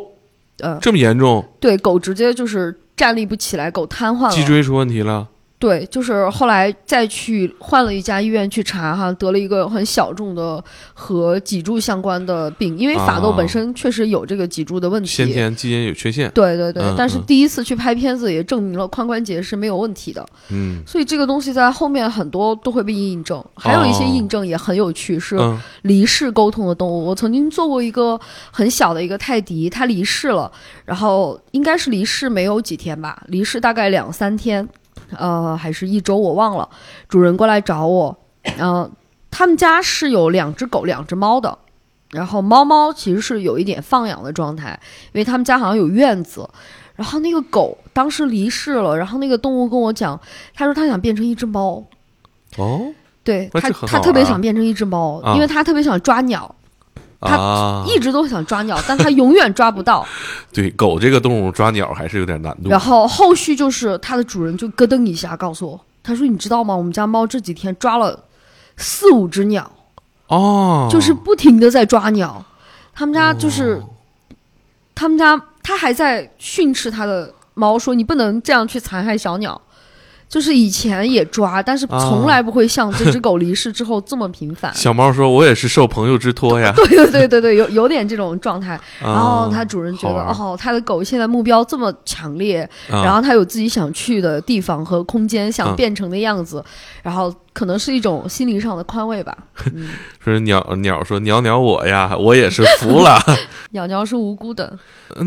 [0.59, 1.43] 呃，这么严重？
[1.59, 5.27] 对，狗直接就是站立不起来，狗瘫痪了，脊椎出问题了。
[5.63, 10.61] 对，就是后来再去换了一家医院去查哈，得了一个很小众的
[10.93, 16.29] 和脊柱相关的病，因为法斗本身确实有这个脊柱的问题，先天基因有缺陷。
[16.31, 20.25] 对对对，但是第一次去拍片子也证明了髋关节是没有问题的。
[20.49, 25.37] 嗯，所以这个东西在后面很多都会被印证，还有一些印证也很有趣，是
[25.83, 27.05] 离世沟通的动物。
[27.05, 28.19] 我曾经做过一个
[28.51, 30.51] 很小的一个泰迪，它离世了，
[30.83, 34.67] 然后应该是离世没有几天吧，离世大概两三天。
[35.17, 36.67] 呃，还是一周，我忘了。
[37.07, 38.17] 主人过来找我，
[38.59, 38.91] 嗯，
[39.31, 41.57] 他们家是有两只狗、两只猫的。
[42.11, 44.79] 然后猫猫其实是有一点放养的状态，
[45.13, 46.47] 因为他们家好像有院子。
[46.95, 50.19] 然后那个狗当时离世了，然后那个动物跟我讲，
[50.53, 51.83] 他说他想变成一只猫。
[52.57, 56.53] 哦，对他，他特别想变成一只猫，啊因为他特别想抓鸟，
[57.23, 60.05] 他啊，一直都想抓鸟，但他永远抓不到。
[60.53, 62.69] 对狗这个动物抓鸟还是有点难度。
[62.69, 66.75] 然后后续就是它的主人就咯噔一下告诉我，他说：“你知道吗？
[66.75, 68.23] 我们家猫这几天抓了
[68.77, 69.71] 四五只鸟，
[70.27, 72.43] 哦，就是不停的在抓鸟。
[72.93, 73.89] 他们家就是，哦
[74.95, 79.59] 他们家他还在训斥他的猫说：你不能这样去残害小鸟。”
[80.33, 84.73] 就是以前也抓，但是从来不会像这只狗离世之后这么频繁。
[84.73, 86.73] 小猫说：“我也是受朋友之托呀。
[86.75, 88.79] 对对对对对，有有点这种状态。
[88.99, 96.65] 然后它主人觉得，啊哦，它的狗现在目标这么强烈，啊然后它有自己想去的地方和空间，想嗯变成的样子，
[97.03, 99.37] 然后可能是一种心灵上的宽慰吧。
[99.71, 103.19] 嗯，说鸟鸟说鸟鸟我呀，我也是服了。
[103.69, 104.75] 鸟鸟是无辜的，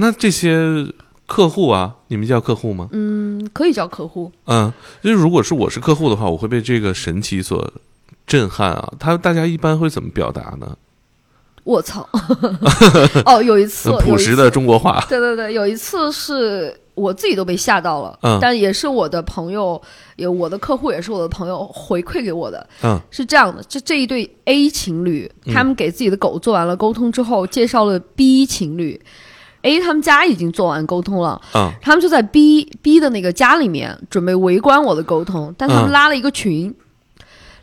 [0.00, 0.84] 那这些
[1.26, 2.88] 客户啊，你们叫客户吗？
[2.92, 4.30] 嗯，可以叫客户。
[4.46, 7.72] 嗯，就是如果是我是客户的话，我会被这个神奇所
[8.26, 8.92] 震撼啊。
[8.98, 10.76] 他大家一般会怎么表达呢？
[11.64, 12.08] 我操！
[13.26, 15.04] 哦，有一次，朴实的中国话。
[15.08, 19.82] 对对对，有一次是我自己都被吓到了，嗯但也是我的朋友，
[20.14, 22.64] 也我的客户也是我的朋友回馈给我的。
[22.84, 29.00] 嗯是这样的，这这一对 A 情侣，嗯他们给自己的狗做完了沟通之后，介绍了 B 情侣。
[29.66, 36.72] A 他们家已经做完沟通了，嗯他们就在 B B 的那个家里面准备围观我的沟通，但他们嗯拉了一个群，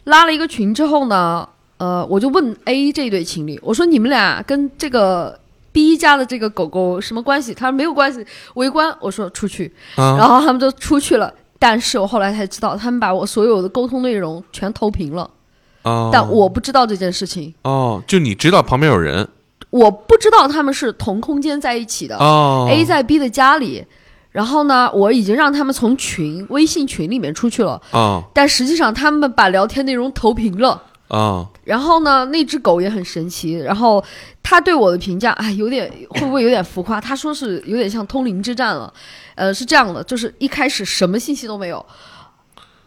[0.04, 5.40] 拉了一个群之后呢，呃，我就问 A 这对情侣，我说你们俩跟这个
[5.72, 7.54] B 家的这个狗狗什么关系？
[7.54, 8.94] 他说没有关系，围观。
[9.00, 11.34] 我说出去，然啊后他们就出去了。
[11.58, 15.30] 但是我后来才知道，他们把我所有的沟通内容全投屏了，
[15.84, 19.26] 哦，但我不知道这件事情，哦，就你知道旁边有人
[19.74, 22.16] 我不知道他们是同空间在一起的。
[22.18, 23.84] 哦 A 在 B 的家里，
[24.30, 30.80] 然后呢，我已经让他们从群微信群里面出去了，哦但实际上他们把聊天内容投屏了。
[31.08, 33.54] 哦然后呢，那只狗也很神奇。
[33.54, 34.04] 然后
[34.44, 37.02] 他对我的评价，哎，有点会不会有点浮夸？
[37.02, 38.94] 他说是有点像通灵之战了。
[39.34, 41.84] 呃，是这样的，就是一开始什么信息都没有，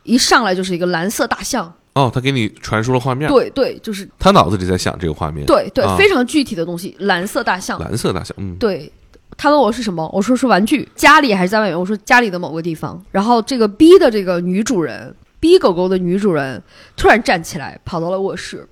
[0.05, 1.73] 一上来就是一个蓝色大象。
[1.97, 7.81] 哦，他给你传输了画面，对对，就是他脑子里在想这个画面，对对，啊非常具体的东西，蓝色大象。
[7.81, 8.93] 蓝色大象，嗯对，
[9.37, 11.81] 他问我是什么，我说是玩具，家里还是在外面？
[11.81, 13.03] 我说家里的某个地方。
[13.11, 16.63] 然后这个 B 的这个女主人，B 狗狗的女主人
[16.99, 18.69] 突然站起来，跑到了卧室，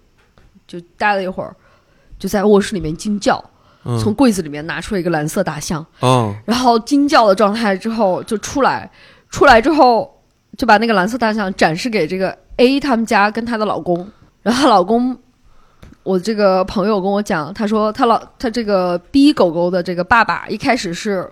[0.67, 1.57] 就待了一会儿，
[2.19, 3.43] 就在卧室里面惊叫，
[3.85, 8.91] 嗯从柜子里面拿出了一个蓝色大象，哦然后惊叫的状态之后就出来，
[9.31, 10.14] 出来之后
[10.57, 14.07] 就把那个蓝色大象展示给这个 A 他们家跟她的老公，
[14.43, 15.17] 然后她老公，
[16.03, 21.31] 我这个朋友跟我讲，他说他老他这个 B 狗狗的这个爸爸一开始是。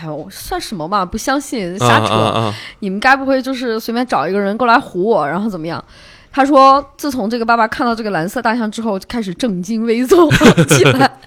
[0.00, 1.04] 哎呦，算什么嘛？
[1.04, 2.14] 不相信，瞎扯！
[2.14, 5.84] 啊啊啊你们该不会就是随便找一个人过来唬我，然后怎么样？
[6.32, 11.18] 他说，自从这个爸爸看到这个蓝色大象之后，就开始正襟危坐起来。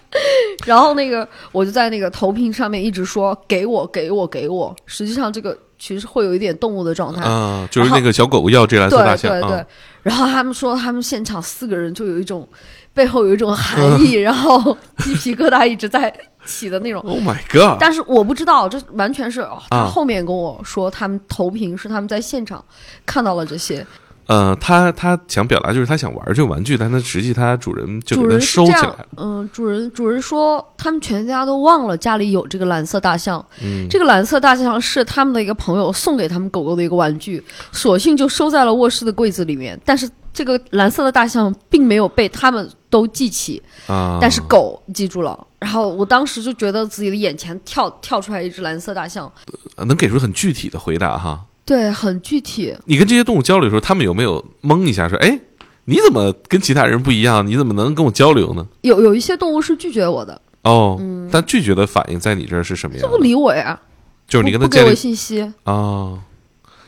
[0.65, 4.75] 然后那个我就在那个投屏上面一直说给我给我给我。
[4.87, 7.23] 实际上这个其实会有一点动物的状态。
[7.23, 9.65] 啊，就是那个小狗狗要这蓝色大象，对对对啊，
[10.03, 12.47] 然后他们说他们现场四个人就有一种
[12.93, 16.13] 背后有一种寒意， 然后鸡皮疙瘩一直在
[16.45, 17.01] 起的那种。
[17.01, 22.63] ，Oh my God，但是我不知道，这完全是、哦、他啊后面跟我说，他们投屏是他们在现场
[23.05, 23.85] 看到了这些。
[24.29, 39.79] 呃，他他想表达就是他想玩这个玩具，但他实际他主人就给他收起来了，，嗯，主人主人说他们全家都忘了家里有这个蓝色大象，嗯，这个蓝色大象是他们的一个朋友送给他们狗狗的一个玩具，索性就收在了卧室的柜子里面。
[39.83, 45.47] 但是这个蓝色的大象并没有被他们都记起，啊，但是狗记住了。
[45.57, 49.29] 然后我当时就觉得自己的眼前跳跳出来一只蓝色大象，
[49.75, 51.43] 呃能给出很具体的回答哈。
[51.69, 52.75] 对，很具体。
[52.85, 55.39] 你跟这些动物交流的时候，他们有没有懵一下说，哎，
[55.85, 57.45] 你怎么跟其他人不一样？
[57.45, 58.67] 你怎么能跟我交流呢？
[58.81, 60.99] 有有一些动物是拒绝我的，哦，
[61.31, 63.07] 但拒绝的反应在你这儿是什么样的？
[63.07, 63.79] 就不理我呀，
[64.27, 65.41] 就是你跟不不给我他建立信息。
[65.65, 66.17] 啊、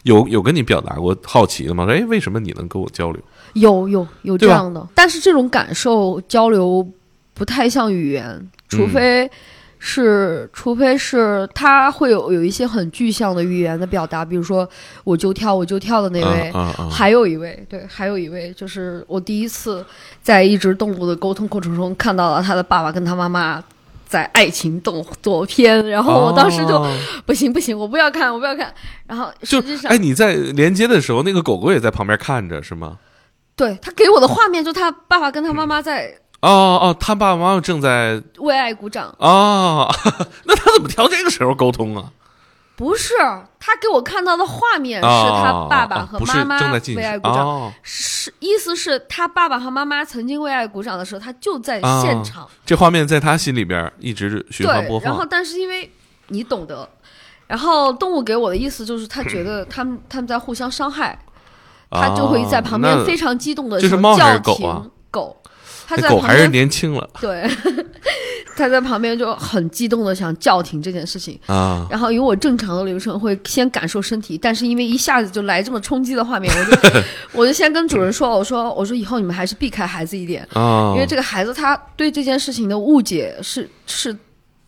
[0.02, 1.86] 有有跟你表达过好奇的吗？
[1.86, 3.22] 说哎，为什么你能跟我交流？
[3.54, 6.88] 有有有这样的，但是这种感受交流
[7.36, 9.30] 不太像语言，除嗯非
[9.84, 14.70] 是、除非是他会有有一些很具象的语言的表达，比如说
[15.04, 16.90] 我就跳我就跳的那位，啊啊啊！
[16.90, 19.84] 还有一位对，还有一位就是我第一次
[20.22, 23.64] 在一只动物的沟通过程中看到了他的爸爸跟他妈妈。
[24.12, 28.70] 在爱情动作片，然后我当时就、哦不行不行，我不要看，我不要看。
[29.08, 32.98] 然后就实际上，哎，你在连接的时候，那个狗狗也在旁边看着是吗？
[33.56, 36.50] 对他给我的画面，就他爸爸跟他妈妈在哦
[36.82, 39.08] 哦，他爸爸妈妈正在为爱鼓掌。
[39.20, 39.88] 啊，
[40.46, 42.12] 那他怎么挑这个时候沟通啊？
[42.76, 43.14] 不是，
[43.60, 46.58] 他给我看到的画面是他爸爸和妈妈
[46.96, 52.48] 为爱鼓掌，是意思是他爸爸和妈妈曾经为爱鼓掌的时候，他就在现场。
[52.66, 55.12] 这画面在他心里边一直循环播放。
[55.12, 55.92] 然后，但是因为
[56.30, 56.90] 你懂得，
[57.46, 61.20] 然后动物给我的意思就是他觉得他们他们在互相伤害，
[61.92, 65.38] 他就会在旁边非常激动的叫停狗。
[65.98, 67.50] 狗还是年轻了，对，
[68.56, 71.88] 他在旁边就很激动的想叫停这件事情啊。
[71.90, 77.02] 然后因为我正常的流程会先感受身体，但是因为一下子就来这么冲击的画面，我就
[77.40, 84.16] 我就先跟主人说，我说我说以后你们还是避开孩子一点啊，因为这个孩子他对这件事情的误解是是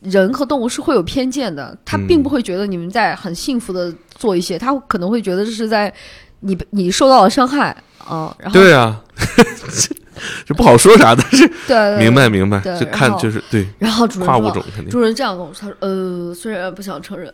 [0.01, 5.93] 人和动物是会有偏见的，他并不会觉得你们在很幸福的做一些，他可能会觉得这是在
[6.41, 8.35] 你你受到了伤害啊。
[8.39, 9.01] 然后对啊。
[10.45, 13.65] 这不好说啥，但是对，明白明白，就看就是对。
[13.79, 14.89] 然后主人跨物种肯定。
[14.89, 17.33] 主人这样跟我说：“他说，呃，虽然不想承认，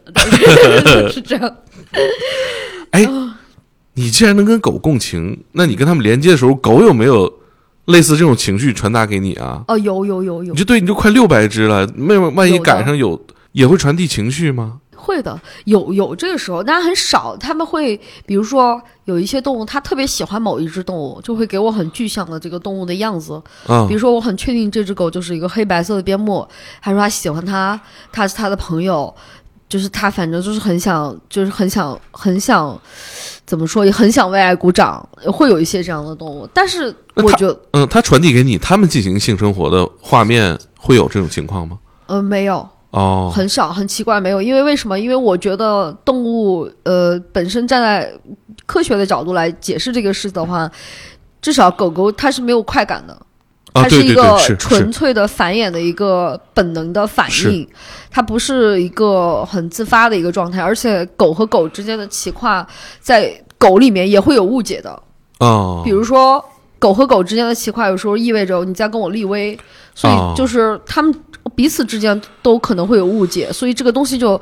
[1.12, 1.56] 是这样。
[2.92, 3.08] ”哎，
[3.94, 7.32] 你既然能跟狗共情，那你跟他们连接的时候，狗有没有
[7.86, 9.63] 类似这种情绪传达给你啊？
[9.68, 10.54] 哦，有有有有。
[10.54, 13.20] 你就对，你就快六百只了，没有万一赶上有，
[13.52, 14.78] 也会传递情绪吗？
[15.10, 17.36] 会的，有有这个时候，但是很少。
[17.38, 23.41] 他们会，比如说有一些动物，它特别喜欢某一只动物，就会给我很具象的这个动物的样子。
[23.67, 26.48] 嗯，比如说我很确定这只狗就是一个黑白色的边牧，
[26.80, 27.80] 他说他喜欢它，
[28.12, 29.12] 它是他的朋友，
[29.67, 32.80] 就是他反正就是很想，就是很想，很想，
[33.48, 35.08] 怎么说也很想为爱鼓掌。
[35.34, 41.80] 会有一些这样的动物，但是我觉得，嗯，他传递给你，他们进行性生活的画面会有这种情况吗？
[42.06, 42.67] 呃，没有。
[42.91, 44.99] 哦，很少，很奇怪，没有，因为为什么？
[44.99, 48.12] 因为我觉得动物，呃，本身站在
[48.65, 50.67] 科学的角度来解释这个事的话，
[51.39, 53.15] 至少狗狗它是没有快感的，
[53.75, 57.67] 它是一个纯粹的繁衍的一个本能的反应，
[58.10, 62.65] 它不是一个很自发的一个状态，而且狗和狗之间的骑跨，
[62.99, 64.99] 在狗里面也会有误解的，
[65.38, 66.43] 哦，比如说
[66.80, 69.56] 狗和狗之间的骑跨，有时候意味着你在跟我立威，
[69.93, 71.13] 所以就是他们。
[71.56, 74.40] 彼此之间都可能会有误解，所以这个东西就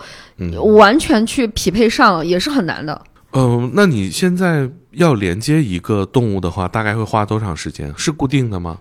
[0.78, 3.02] 完全去匹配上也是很难的。
[3.34, 7.93] 嗯，那你现在要连接一个动物的话，大概会花多长时间？
[7.98, 8.80] 是固定的吗？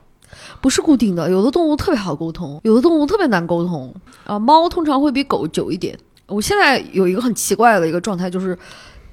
[0.60, 3.92] 不是固定的，有的动物特别好沟通，有的动物特别难沟通。
[4.24, 5.98] 啊，猫通常会比狗久一点。
[6.26, 8.56] 我现在有一个很奇怪的一个状态，就是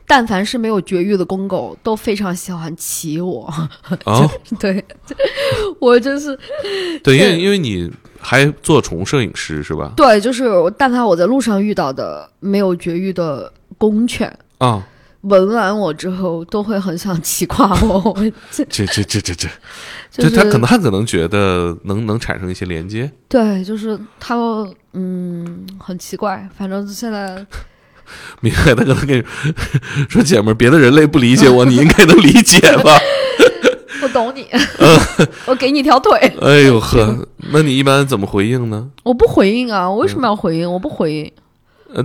[0.08, 3.52] 但凡是没有绝育的公狗，都非常喜欢骑我。
[4.06, 4.84] 啊， 对，
[5.80, 6.38] 我真是
[7.04, 7.92] 对，因为因为你。
[8.24, 9.92] 还做宠物摄影师是吧？
[9.96, 10.46] 对，就是
[10.78, 14.82] 但凡我在路上遇到的没有绝育的公犬啊，
[15.22, 18.18] 闻完我之后都会很想骑跨我。
[18.50, 19.50] 这这这这这这，
[20.24, 23.12] 就他可能他可能觉得能能产生一些连接。
[23.28, 24.36] 对，就是他
[24.94, 27.46] 嗯很奇怪，反正现在
[28.42, 29.24] 明白，他可能跟你
[30.10, 32.98] 说姐们儿，别的人类不理解我，你应该能理解吧。
[34.04, 34.46] 我懂你，
[35.48, 36.12] 我给你条腿。
[36.42, 38.90] 哎呦呵， 那你一般怎么回应呢？
[39.04, 40.72] 我不回应啊，我为什么要回应？
[40.72, 41.32] 我不回应。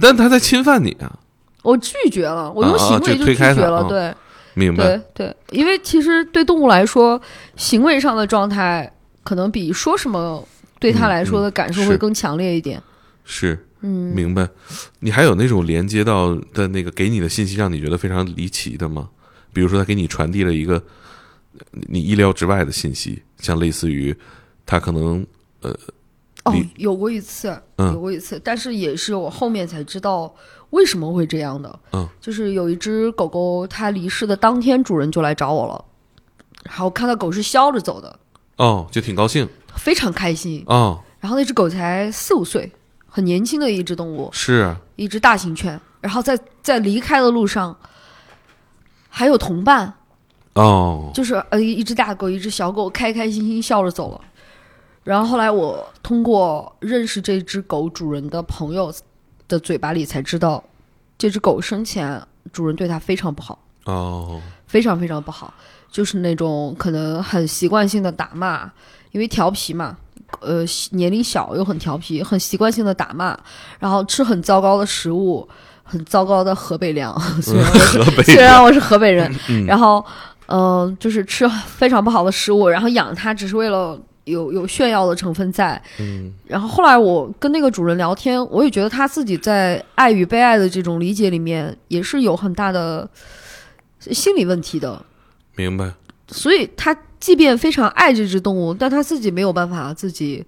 [0.01, 1.19] 但他在侵犯你啊！
[1.63, 3.85] 我拒绝了，我用行为就拒绝了。
[3.89, 4.15] 对，
[4.55, 4.85] 明白。
[4.85, 7.21] 对对，因为其实对动物来说，
[7.57, 8.91] 行为上的状态
[9.25, 10.47] 可能比说什么
[10.79, 12.81] 对他来说的感受会更强烈一点。
[13.25, 14.49] 是，嗯，明白。
[15.01, 19.09] 你还有那种连接到的那个给你的信息，让你觉得非常离奇的吗？
[19.53, 20.83] 比如说，他给你传递了一个。
[21.71, 24.17] 你意料之外的信息，像类似于，
[24.65, 25.27] 他可能
[25.61, 25.77] 呃，
[26.45, 30.33] 哦，有过一次，有过一次，但是也是我后面才知道
[30.71, 31.81] 为什么会这样的。
[31.93, 35.85] 嗯，就是有一只狗狗，它离世的当天，主人就来找我了，
[36.65, 38.19] 然后看到狗是笑着走的，
[38.57, 41.03] 哦，就挺高兴，非常开心哦。
[41.19, 42.71] 然后那只狗才四五岁，
[43.09, 45.81] 很年轻的一只动物，是一只大型犬。
[46.01, 47.77] 然后在在离开的路上，
[49.09, 49.93] 还有同伴。
[50.59, 54.21] 哦，就是呃，一只大狗，一只小狗，开开心心笑着走了。
[55.05, 58.93] 然后后来我通过认识这只狗主人的朋友
[59.47, 60.63] 的嘴巴里才知道，
[61.17, 62.21] 这只狗生前
[62.53, 65.55] 主人对它非常不好哦，非常非常不好，
[65.91, 68.71] 就是那种可能很习惯性的打骂，
[69.13, 69.97] 因为调皮嘛，
[70.41, 73.39] 呃，年龄小又很调皮，很习惯性的打骂，
[73.79, 75.49] 然后吃很糟糕的食物，
[75.85, 77.19] 很糟糕的河北粮。
[77.41, 79.33] 虽然我是虽然我是河北人，
[79.67, 80.05] 然后。
[80.49, 85.81] 嗯，就是吃 非常不好的食物，然后养它只是为了有有炫耀的成分在。
[86.01, 93.09] 嗯，然后后来我跟那个主人聊天，我也觉得他自己在爱与被爱的这种理解里面也是有很大的
[94.01, 95.03] 心理问题的。
[95.55, 95.93] 明白。
[96.29, 100.45] 所以他即便非常爱这只动物，但他自己没有办法自己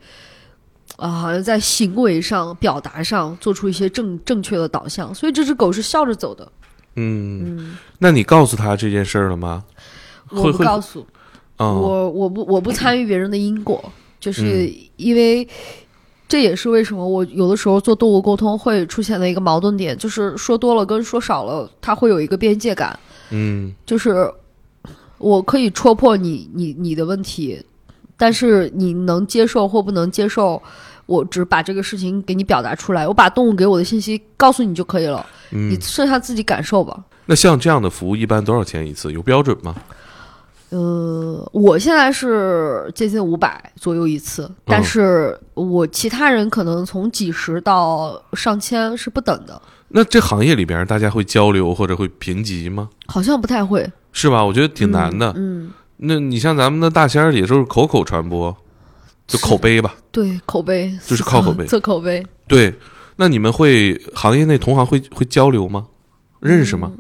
[0.97, 6.47] 啊，好像在行为上、表达上做出一些正正确的导向，所以这只狗是笑着走的。
[6.97, 9.65] 嗯，嗯，那你告诉他这件事儿了吗？
[10.31, 11.07] 我不告诉
[11.57, 13.83] 啊、我，我不我不参与别人的因果，
[14.19, 15.47] 就是嗯因为
[16.27, 22.99] 这也是为什么我有的时候做动物沟通会出现的一个矛盾点，就是说多了跟说少了，它会有一个边界感。
[23.31, 24.33] 嗯就是
[25.19, 27.63] 我可以戳破你你你的问题，
[28.17, 30.63] 但是你能接受或不能接受，
[31.05, 37.05] 我只把这个事情给你表达出来，我把动物给我的信息告诉你就可以了，嗯你，剩下自己感受吧。
[37.27, 39.13] 那像这样的服务一般多少钱一次？
[39.13, 39.75] 有标准吗？
[40.71, 52.89] 呃，我现在是接近五百左右一次，但是我其他人可能从几十到上千是不等的，那这行业里边大家会交流或者会评级吗？
[53.07, 54.45] 好像不太会，是吧？
[54.45, 55.33] 我觉得挺难的。
[55.37, 58.57] 嗯，那你像咱们的大仙儿也就是口口传播，
[59.27, 59.97] 就口碑吧。
[60.13, 62.25] 对，口碑就是靠口碑 测口碑。
[62.47, 62.73] 对，
[63.17, 65.89] 那你们会行业内同行会会交流吗？
[66.39, 66.93] 认识吗？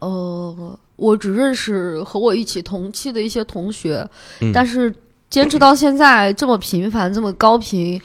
[0.00, 4.06] 呃，我只认识和我一起同期的一些同学，
[4.40, 4.94] 嗯但是
[5.30, 8.00] 坚持到现在这么频繁、这么高频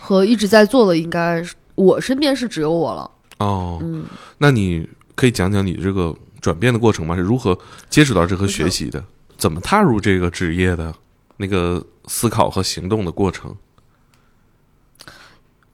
[0.00, 3.08] 和一直在做的，应该是我身边是只有我了。
[3.38, 4.04] 哦，嗯，
[4.38, 7.14] 那你可以讲讲你这个转变的过程吗？
[7.14, 7.56] 是如何
[7.88, 9.02] 接触到这和学习的？
[9.38, 10.92] 怎么踏入这个职业的？
[11.36, 13.56] 那个思考和行动的过程？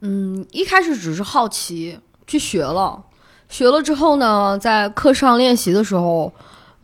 [0.01, 3.03] 嗯，一开始只是好奇去学了，
[3.49, 6.33] 学了之后呢，在课上练习的时候，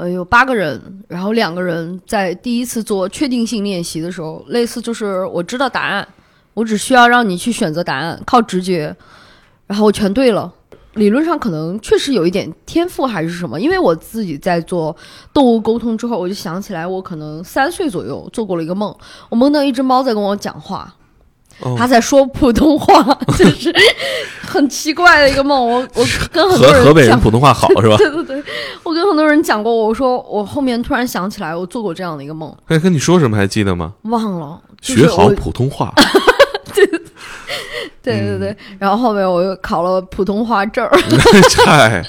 [0.02, 6.08] 呃，有八个人，然后两个人在第一次做确定性练习的时候，类似就是我知道答案，
[6.54, 8.96] 我只需要让你去选择答案，靠直觉，
[9.68, 10.52] 然后我全对了。
[10.94, 14.96] 理论上可能确实有一点天赋还是什么，因为我自己在做
[15.32, 18.92] 动物沟通之后，我就想起来，我可能三岁左右做过了一个梦，
[19.28, 20.92] 我梦到一只猫在跟我讲话，
[21.60, 23.02] 哦他在说普通话，
[23.38, 23.72] 就是
[24.40, 25.64] 很奇怪的一个梦。
[25.66, 27.96] 我我 跟很多河河北人，普通话好是吧？
[27.98, 28.42] 对对对，
[28.82, 33.92] 我跟很多人讲过，我说我后面突然想起来，我做过这样的一个梦，哎，跟你说什么还记得吗？
[34.02, 34.60] 忘了。
[34.80, 35.92] 就是学好普通话。
[38.02, 40.90] 对对嗯对，然后后面我又考了普通话证儿。
[41.64, 42.02] 嗨，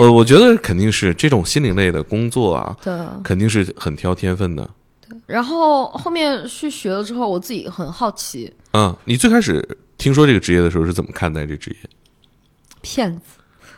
[0.00, 4.66] 我我觉得肯定是这种心灵类的工作啊，对，肯定是很挑天分的。
[5.08, 9.66] 对然后后面去学了之后，我自己很好奇，嗯，你最开始
[9.96, 11.90] 听说这个职业的时候是怎么看待这职业？
[12.82, 13.22] 骗子。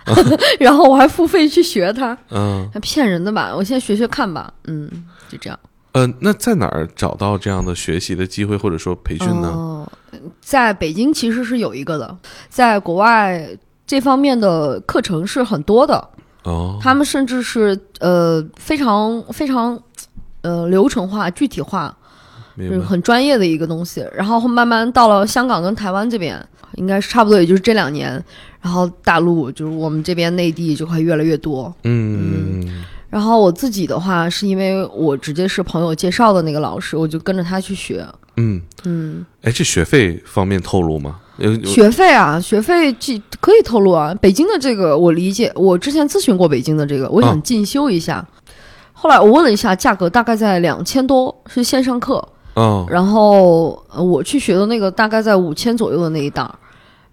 [0.59, 3.55] 然后我还付费去学他，嗯骗人的吧？
[3.55, 4.53] 我先学学看吧。
[4.65, 4.91] 嗯，
[5.29, 5.61] 就这样。
[5.93, 9.49] 呃，那在哪儿找到这样的学习的机会或者说培训呢？
[9.49, 9.93] 哦，
[10.41, 12.19] 在北京其实是有一个的，
[12.49, 13.49] 在国外
[13.87, 16.09] 这方面的课程是很多的，
[16.45, 19.79] 哦，他们甚至是呃非常非常
[20.41, 21.95] 呃流程化、具体化，
[22.59, 22.81] 就是。
[22.81, 24.05] 很专业的一个东西。
[24.15, 26.43] 然后慢慢到了香港跟台湾这边，
[26.77, 28.13] 应该是差不多也就是这两年，
[28.61, 31.73] 然后大陆就是我们这边内地就会越来越多。
[31.85, 38.07] 嗯然后我自己的话，是因为我直接是朋友介绍的那个老师，我就跟着他去学。
[38.37, 41.17] 嗯，嗯，哎，这学费方面透露吗？
[41.65, 44.15] 学费啊，学费这可以透露啊。
[44.21, 48.23] 北京的这个我理解，我之前咨询过北京的这个，我想嗯进修一下。
[48.93, 52.23] 后来我问了一下，价格大概在两千多，是线上课。
[52.59, 56.53] 哦，然后呃我去学的那个大概在五千左右的那一档，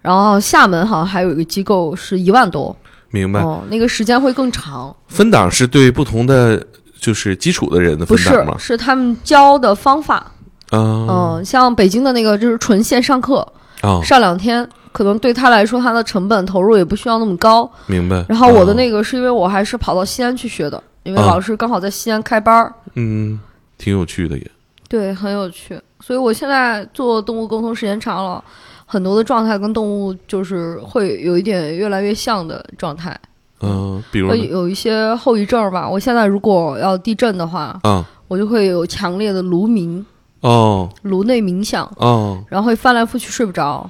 [0.00, 2.76] 然后厦门好像还有一个机构是一万多，
[3.10, 3.40] 明白。
[3.40, 4.94] 哦，那个时间会更长。
[5.06, 6.60] 分档是对不同的
[6.98, 8.56] 就是基础的人的分档吗？
[8.58, 10.32] 是他们教的方法。
[10.72, 13.46] 嗯嗯，像北京的那个就是纯线上课，
[13.82, 17.70] 哦，上两天，可能对他来说他的成本投入也不需要那么高。
[17.86, 18.24] 明白。
[18.28, 23.38] 然后我的哦那个是因为我还是跑到西安去学的，因为啊老师刚好在西安开班儿，嗯，
[23.78, 24.50] 挺有趣的也。
[24.88, 25.80] 对，很有趣。
[26.00, 28.42] 所以我现在做动物沟通时间长了，
[28.84, 33.18] 很多的状态跟动物就是会有一点越来越像的状态，
[33.60, 35.88] 嗯，比如有一些后遗症吧。
[35.88, 40.04] 我现在如果要地震的话，嗯我就会有强烈的颅鸣、
[40.40, 43.88] 哦颅内冥想，哦，然后会翻来覆去睡不着，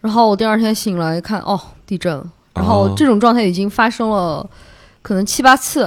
[0.00, 2.22] 然后我第二天醒来一看，哦，地震，
[2.54, 4.48] 然后哦这种状态已经发生了
[5.02, 5.86] 可能七八次，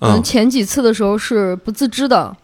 [0.00, 2.34] 可能嗯前几次的时候是不自知的，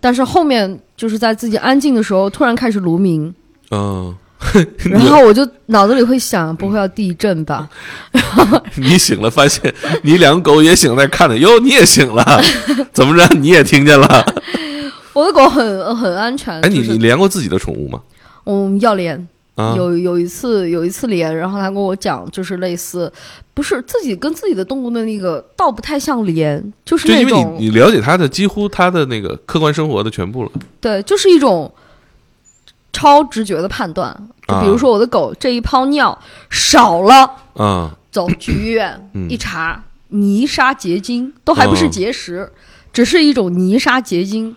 [0.00, 3.34] 但是后面就是在自己安静的时候突然开始卢鸣，
[3.70, 4.14] 嗯，
[4.90, 7.68] 然后我就脑子里会想，不会要地震吧？
[8.76, 12.40] 你醒了，发现你两个狗也醒在看着，哟，你也醒了，
[12.92, 13.26] 怎么着？
[13.38, 14.24] 你也听见了？
[15.12, 18.00] 我的狗很很安全，哎，你你连过自己的宠物吗？
[18.44, 19.26] 嗯要连。
[19.56, 23.12] 啊，有有一次有一次连，然后他跟我讲，就是类似，
[23.54, 30.50] 不是自己跟自己的动物的那个倒不太像连，就是就因为那种你你了解他的几乎他的那个客观生活的全部了。
[30.80, 31.72] 对，就是一种
[32.92, 34.14] 超直觉的判断，
[34.46, 36.18] 就比如说我的狗这一泡尿
[36.50, 39.28] 少了，嗯，走去医院嗯。
[39.30, 42.52] 一查，泥沙结晶，都还不是嗯结石，
[42.92, 44.54] 只是一种泥沙结晶。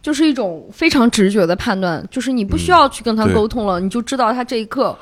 [0.00, 4.96] 就是一种非常直觉的判断，就是你不需要去跟他沟通了，你就知道他这一刻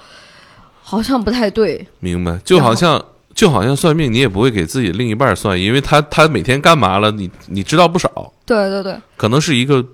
[0.83, 1.87] 好像不太对。
[2.01, 2.39] 明白。
[2.45, 9.85] 就好像就好像算命，你也不会给自己另一半算，因为他他每天干嘛了，你你知道不少，对对对可能是一个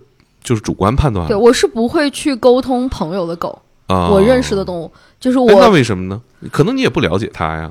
[0.42, 4.08] 就是主观判断对，我是不会去沟通朋友的狗，啊。
[4.08, 6.20] 我认识的动物，就是我那为什么呢？
[6.50, 7.70] 可能你也不了解他呀。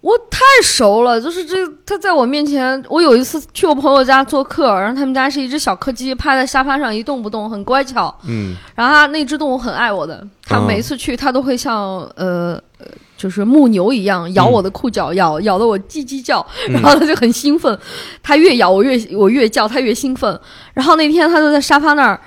[0.00, 8.14] 我太熟了，就是这他在我面前，我有一次去我朋友家做客，然后他们家是一只小柯基，趴在沙发上一动不动，很乖巧。
[8.24, 17.78] 嗯然后他那只动物很爱我的，它嗯每一次去，它都会像呃呃，就是牧牛一样咬我的裤脚，咬咬得我叽叽叫，然后它就很兴奋。
[18.22, 20.40] 它越咬我越我越叫，它越兴奋。
[20.72, 22.18] 然后那天它就在沙发那儿，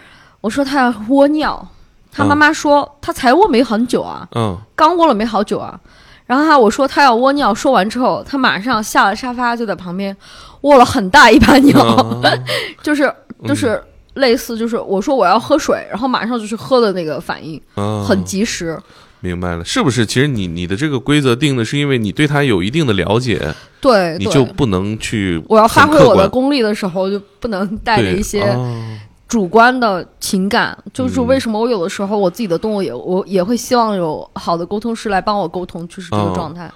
[0.41, 1.67] 我说它要窝尿，
[2.11, 5.79] 他妈妈说它才窝没很久啊，嗯刚窝了没好久啊。
[6.25, 10.15] 然后他我说他要窝尿，说完之后，他马上下了沙发，就在旁边
[10.61, 11.79] 窝了很大一把尿，
[12.23, 12.43] 嗯
[12.81, 13.13] 就是
[13.45, 13.81] 就是
[14.15, 18.79] 类似就是我说我要喝水，然后马上就去喝的那个反应，嗯，很及时。
[19.19, 20.05] 明白了，是不是？
[20.05, 23.39] 其实你你的这个规则定的是因为你对他有一定的了解，
[23.79, 28.81] 对，你就不能去我要发挥我的功力的时候，就不能带着一些哦
[29.33, 30.77] 主观的情感。
[30.93, 36.71] 就是嗯为什么我有的时候我自己的动物也我也会希望有好的沟通师来帮我沟通，就是这个哦状态。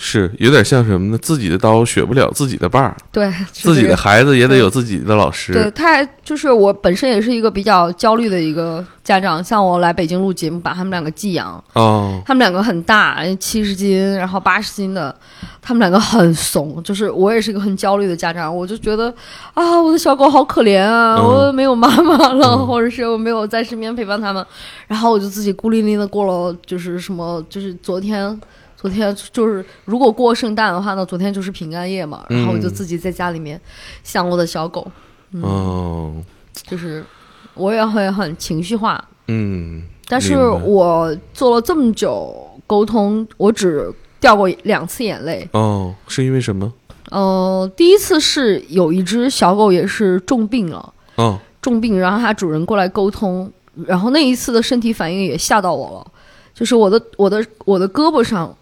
[0.00, 1.18] 是有点像什么呢？
[1.18, 5.52] 自己的刀削不了自己的把儿，对，自己的孩子也得有自己的老师。
[5.52, 15.12] 对，他还就是我本身也是一个比较焦虑的一个家长，像我来北京录节目，把他们两个寄养，哦，他们两个很大，七十斤，然后八十斤的，
[15.60, 19.12] 他们两个很怂，就是我也是一个很焦虑的家长，我就觉得
[19.54, 21.24] 啊，我的小狗好可怜啊，嗯。
[21.48, 22.66] 我没有妈妈了，嗯。
[22.68, 24.46] 或者是我没有在身边陪伴他们，
[24.86, 28.40] 然后我就自己孤零零的过了，就是什么，就是昨天。
[28.80, 32.24] 昨天就是，如果过圣诞的话，那昨天就是平安夜嘛。
[32.28, 33.60] 然后我就嗯自己在家里面
[34.04, 34.88] 想我的小狗，
[35.42, 36.14] 哦，
[36.62, 37.04] 就是
[37.54, 42.32] 我也会很情绪化，嗯，但是我做了这么久
[42.68, 45.48] 沟通，我只掉过两次眼泪。
[45.52, 46.72] 哦，是因为什么？
[47.10, 53.50] 呃，第一次是有一只小狗也是重病了，哦，重病，然后它主人过来沟通，
[53.86, 56.12] 然后那一次的身体反应也吓到我了，
[56.54, 58.54] 就是我的我的我的胳膊上，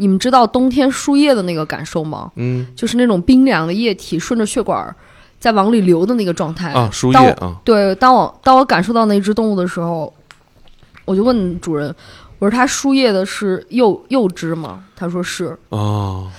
[0.00, 2.30] 你们知道冬天输液的那个感受吗？
[2.36, 4.94] 嗯就是那种冰凉的液体顺着血管
[5.40, 6.72] 在往里流的那个状态。
[6.72, 10.12] 啊，输液啊，对，当我当我感受到那只动物的时候，
[11.04, 11.92] 我就问主人，
[12.38, 14.84] 我说它输液的是幼幼只吗？
[14.94, 15.58] 他说是。
[15.70, 16.30] 哦，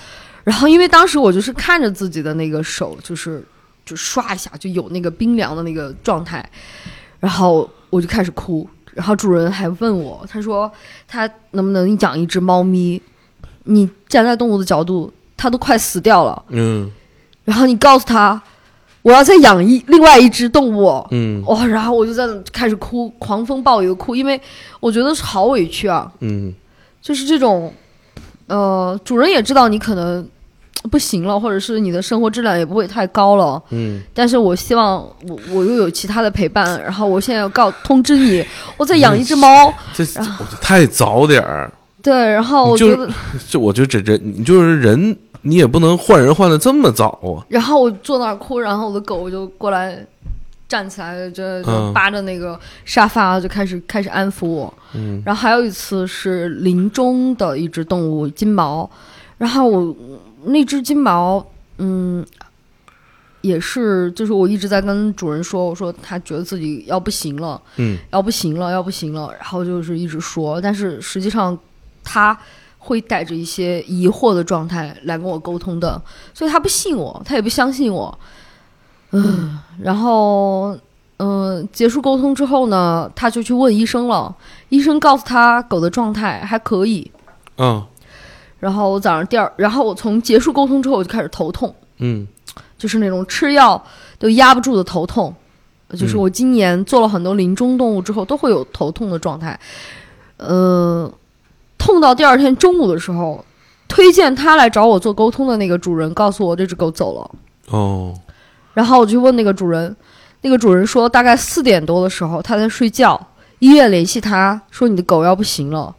[0.45, 3.43] 然后因为当时我就是看着自己的那个手，就是
[3.85, 6.49] 就刷一下就有那个冰凉的那个状态，
[7.19, 8.67] 然后我就开始哭。
[8.93, 10.69] 然后主人还问我，他说
[11.07, 13.01] 他能不能养一只猫咪？
[13.69, 16.91] 你站在动物的角度，它都快死掉了，嗯
[17.45, 18.39] 然后你告诉他，
[19.01, 21.03] 我要再养一另外一只动物。
[21.11, 24.39] 嗯哇、然后我就在那开始哭，狂风暴雨的哭，因为
[24.79, 26.53] 我觉得是好委屈啊，嗯
[27.01, 27.73] 就是这种，
[28.47, 30.27] 呃，主人也知道你可能
[30.91, 34.97] 不行了，或者是你的生活质量也不会太高了，嗯，但是我希望
[35.27, 38.45] 我我又有其他的陪伴，然后我现在要告通知你，
[38.77, 40.21] 我再养一只猫，这这
[40.61, 41.71] 太早点儿。
[42.01, 43.09] 对，然后我觉得，
[43.47, 47.45] 就我觉得这这你就是人，你也不能换人换的这么早啊。
[47.49, 50.05] 然后我坐那儿哭，然后我的狗就过来。
[50.67, 54.71] 站起来，就就嗯扒着那个沙发，就开始开始安抚我。
[54.93, 58.87] 嗯然后还有一次是林中的一只动物金毛，
[59.39, 59.95] 然后我
[60.43, 61.43] 那只金毛，
[61.79, 62.23] 嗯，
[63.41, 71.57] 也是，就是我一直在跟主人说，我说他觉得自己要不行了，嗯要不行了，要不行了，然后就是一直说，但是实际上
[72.11, 72.35] 他
[72.79, 76.01] 会带着一些疑惑的状态来跟我沟通的，
[76.33, 78.17] 所以他不信我，他也不相信我，
[79.11, 80.75] 嗯，然后
[81.17, 84.33] 嗯、结束沟通之后呢，他就去问医生了，
[84.69, 87.11] 医生告诉他狗的状态还可以，
[87.57, 87.85] 嗯。
[88.59, 92.27] 然后我早上第二，然后我从结束沟通之后我就开始头痛，嗯。
[92.77, 93.81] 就是那种吃药
[94.17, 95.35] 都压不住的头痛，
[95.91, 96.19] 就是嗯。
[96.19, 99.59] 我今年做了很多临终动物之后都会有头痛的状态，
[100.37, 101.11] 呃，
[101.79, 103.43] 痛到第二天中午的时候，
[103.87, 107.31] 推荐他来找我做沟通的那个主人告诉我这只狗走了，
[107.75, 108.13] 哦
[108.75, 109.95] 然后我就问那个主人，
[110.41, 113.19] 那个主人说大概四点多的时候他在睡觉，
[113.57, 115.95] 医院联系他说你的狗要不行了，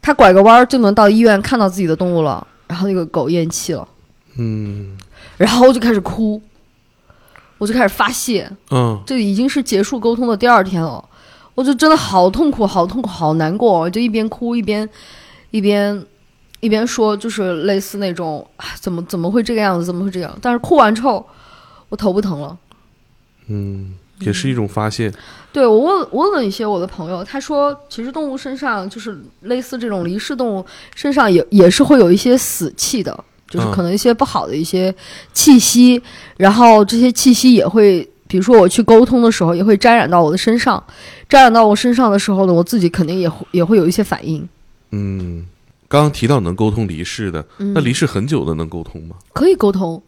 [0.00, 3.86] 他拐个弯儿就能到医院看到自己的动物了，然后那个狗咽气了。
[4.38, 4.96] 嗯。
[5.36, 6.40] 然后我就开始哭，
[7.58, 8.50] 我就开始发泄。
[8.70, 9.00] 嗯。
[9.06, 11.04] 这已经是结束沟通的第二天了，
[11.60, 14.88] 我我就真的好痛苦，好痛苦，好难过，就一边哭一边
[15.50, 16.02] 一边
[16.60, 18.44] 一边说，就是类似那种
[18.80, 20.34] 怎么怎么会这个样子，怎么会这样？
[20.40, 21.28] 但是哭完之后，
[21.90, 22.56] 我头不疼了。
[23.48, 25.12] 嗯，也是一种发泄。
[25.52, 34.94] 对我问问了一些我的朋友，他说，其实动物身上就是类似这种离世动物身上也也是会有一些死气的，就是可能一些不好的一些
[35.34, 36.02] 气息，
[36.38, 40.80] 然后这些气息也会，比如说我去沟通的时候，也会沾染到我的身上，
[41.28, 44.48] 沾染到我身上的时候呢，我自己肯定也会也会有一些反应。
[44.92, 45.44] 嗯，
[45.88, 49.16] 刚刚提到能沟通离世的，那离世很久的能沟通吗？
[49.32, 50.00] 可以沟通。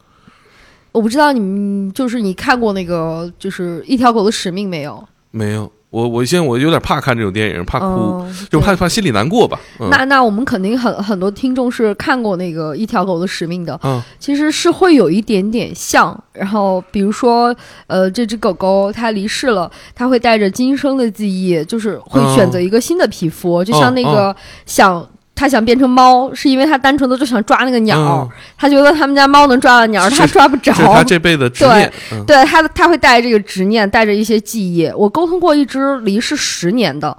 [0.92, 5.04] 我不知道你们就是你看过那个就是《一条狗的使命》没有？
[5.32, 9.60] 没有，我我现在我有点怕看这种电影，怕哭，就怕怕心里难过吧。
[9.90, 16.18] 那那我们肯定很很多听众是看过那个《一条狗的使命》的，嗯，其实是会有一点点像。
[16.32, 17.54] 然后比如说，
[17.88, 24.34] 呃，这只狗狗它离世了，它会带着今生的记忆，就是会选择一个新的皮肤，就像那个
[24.64, 25.06] 想。
[25.34, 28.28] 他想变成猫，是因为他单纯的就想抓那个鸟。
[28.56, 30.72] 他觉得他们家猫能抓到鸟，他抓不着。
[30.72, 31.92] 他这辈子执念。
[32.10, 34.86] 对，对他他会带着这个执念，带着一些记忆。
[34.94, 37.16] 我沟通过一只离世十年的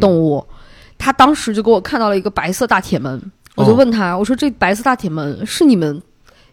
[0.00, 0.46] 动物，
[0.96, 3.20] 他当时就给我看到了一个白色大铁门，
[3.54, 6.00] 我就问他，我说这白色大铁门是你们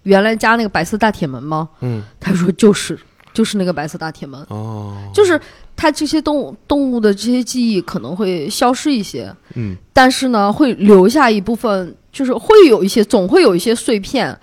[0.04, 1.70] 原来家那个白色大铁门吗？
[1.82, 3.00] 嗯，他说就是。
[3.34, 5.42] 就是那个白色大铁门哦，就是
[5.76, 14.38] 它这些动物动物的这些记忆可能会消失一些，嗯，但是呢会留下一部分，就是会有一些，总会有一些碎片。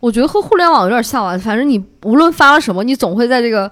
[0.00, 3.66] 我觉得和互联网有点像啊，反正你无论发了什么，你总会在这个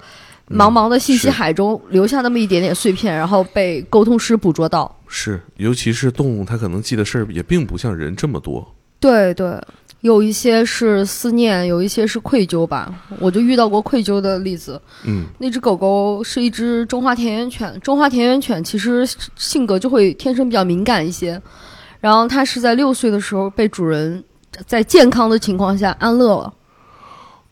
[0.49, 4.93] 茫茫的信息海中留下那么一点点碎片，然后被沟通师捕捉到。
[5.07, 8.75] 是，尤其是动物，它可能记的事儿也并不像人这么多。
[8.99, 9.61] 对对。
[10.03, 12.93] 有一些是思念，有一些是愧疚吧。
[13.19, 14.79] 我就遇到过愧疚的例子。
[15.05, 17.79] 嗯，那只狗狗是一只中华田园犬。
[17.79, 21.41] 中华田园犬其实性格就会天生比较敏感一些。
[22.01, 24.21] 然后它是在六岁的时候被主人
[24.67, 26.53] 在健康的情况下安乐了。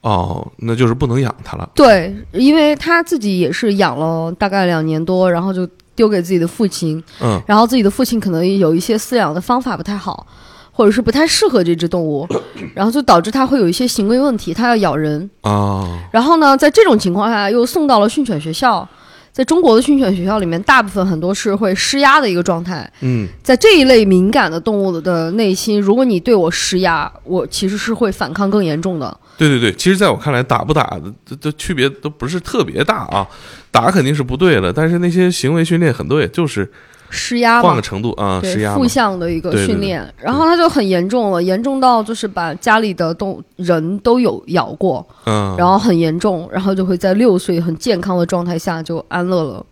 [0.01, 1.69] 哦，那就是不能养它了。
[1.73, 7.01] 对，因为它自己也是养了大概两年多，然后就丢给自己的父亲。
[7.21, 10.27] 嗯，然后自己的父亲可能有一些饲养的方法不太好。
[10.71, 12.27] 或者是不太适合这只动物，
[12.73, 15.99] 然后就导致它会有一些行为问题，它要咬人啊。
[16.11, 18.87] 然后呢，在这种情况下又送到了训犬学校，
[19.31, 22.89] 在中国的训犬学校里面，大部分很多是会施压的一个状态。
[23.01, 29.17] 嗯，在这一类敏感的动物的内心，如果你对我施压，我其实是会反抗更严重的。
[29.37, 33.27] 对对对，其实在我看来，打不打的这这区别都不是特别大啊，
[33.71, 36.71] 打肯定是不对的，但是那些行为训练很多也就是。
[37.11, 49.65] 施压换个程度啊，施压负向的一个训练，然后他就很严重了，严重到就是把家里的动人都有咬过，嗯，然后很严重，然后就会在六岁很健康的状态下就安乐了，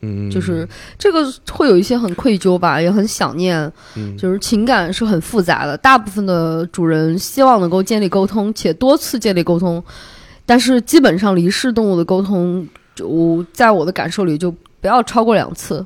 [0.00, 0.66] 嗯，就是
[0.98, 5.76] 这个会有一些很愧疚吧，也很想念，嗯，就是情感是很复杂的。
[5.76, 9.82] 大部分的主人希望能够建立沟通，且多次建立沟通，
[10.46, 15.84] 但是基本上离世动物的沟通，就在我的感受里就不要超过两次。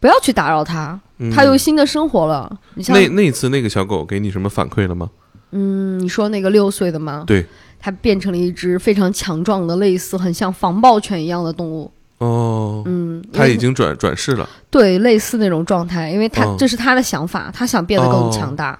[0.00, 0.98] 不要去打扰他，
[1.34, 2.50] 他有新的生活了。
[2.74, 5.10] 你像那那次那个小狗给你什么反馈了吗？
[5.50, 7.24] 嗯，你说那个六岁的吗？
[7.26, 7.44] 对，
[7.80, 11.90] 它变成了一只非常强壮的，类似很像防暴犬一样的动物。
[12.18, 14.48] 哦，嗯，它已经转转世了。
[14.70, 18.78] 对，类似那种状态，因为它这是他的想法，他想变得更强大。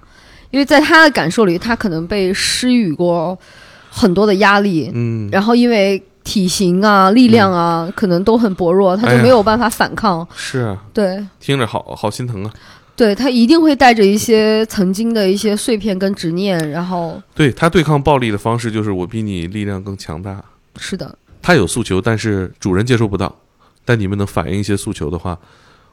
[0.51, 3.39] 因为在他的感受里，他可能被施予过
[3.91, 4.91] 很多的压力。
[4.95, 6.03] 嗯，然后因为。
[6.29, 10.27] 体型啊，力量啊，可能都很薄弱，他就没有办法反抗。
[10.37, 12.53] 是啊，对，听着好好心疼啊。
[12.95, 20.45] 对他一定会带着一些曾经的一些碎片跟执念，然后对他对抗暴力的方式就是我比你力量更强大。
[20.77, 23.35] 是的，他有诉求，但是主人接受不到。
[23.87, 25.39] 但你们能反映一些诉求的话，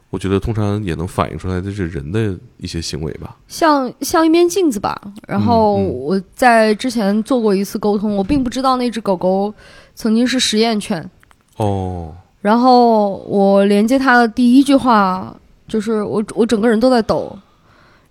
[0.09, 3.37] 我觉得通常也能反映出来的是人的一些行为吧。
[3.47, 4.99] 像像一面镜子吧。
[5.25, 9.53] 然后我在之前做过一次沟通，我并不知道那只狗狗。
[9.95, 11.09] 曾经是实验犬，
[11.57, 15.35] 哦，然后我连接他的第一句话
[15.67, 17.35] 就是我我整个人都在抖，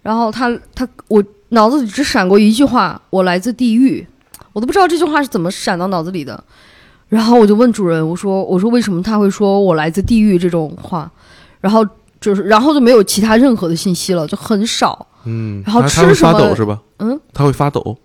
[0.03, 4.05] 然后他他我脑子里只闪过一句话，我来自地狱，
[4.53, 6.43] 我都不知道这句话是怎么闪到脑子里的，
[7.09, 11.11] 然后我就问主人，我说我说为什么他会说我来自地狱这种话，
[11.61, 11.87] 然后
[12.21, 16.81] 就是然后就没有其他任何的信息了，就很少，嗯，然后吃什么是吧？
[16.99, 17.97] 嗯，他会发抖。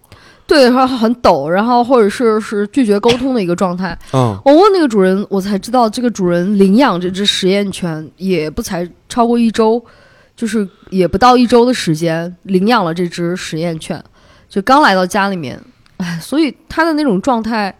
[0.49, 3.95] 对，然后很抖，然后或者是是拒绝沟通的一个状态。
[4.13, 9.79] 嗯，我问那个主人，我才知道这个主人领养这只实验犬也不才超过一周，
[10.35, 14.03] 就是也不到一周的时间领养了这只实验犬，
[14.49, 15.61] 就刚来到家里面，
[15.97, 17.73] 哎，所以他的那种状态，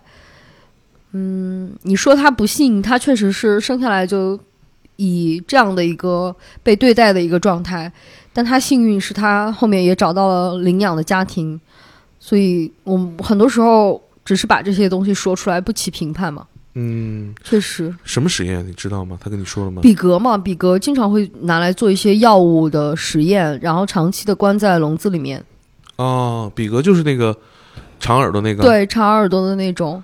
[1.14, 4.40] 嗯，你说他不幸，他确实是生下来就
[4.98, 7.92] 以这样的一个被对待的一个状态，
[8.32, 11.60] 但他幸运是他后面也找到了领养的家庭，
[12.20, 16.46] 所以我们很多时候只是把这些东西说出来，不起评判嘛。
[16.76, 19.18] 嗯，确实，什么实验你知道吗？
[19.20, 19.82] 他跟你说了吗？
[19.82, 25.44] 比格嘛，比格经常会拿来做一些药物的实验，然后长期的关在笼子里面。
[25.96, 27.36] 哦，比格就是那个
[28.00, 28.62] 长耳朵那个。
[28.62, 30.02] 对，长耳朵的那种，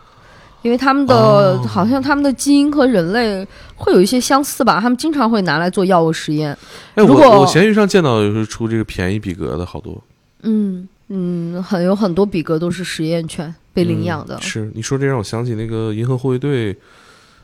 [0.63, 6.51] 因为他们的、哦好像他们的基因和人类会有一些相似吧，他们经常会拿来做药物实验。
[6.95, 10.01] 哎，我如果我闲鱼上见到有时候出这个便宜比格的好多。
[10.41, 14.35] 嗯嗯，很有很多比格都是实验犬被领养的。
[14.37, 16.73] 嗯是你说这让我想起那个《银河护卫队》，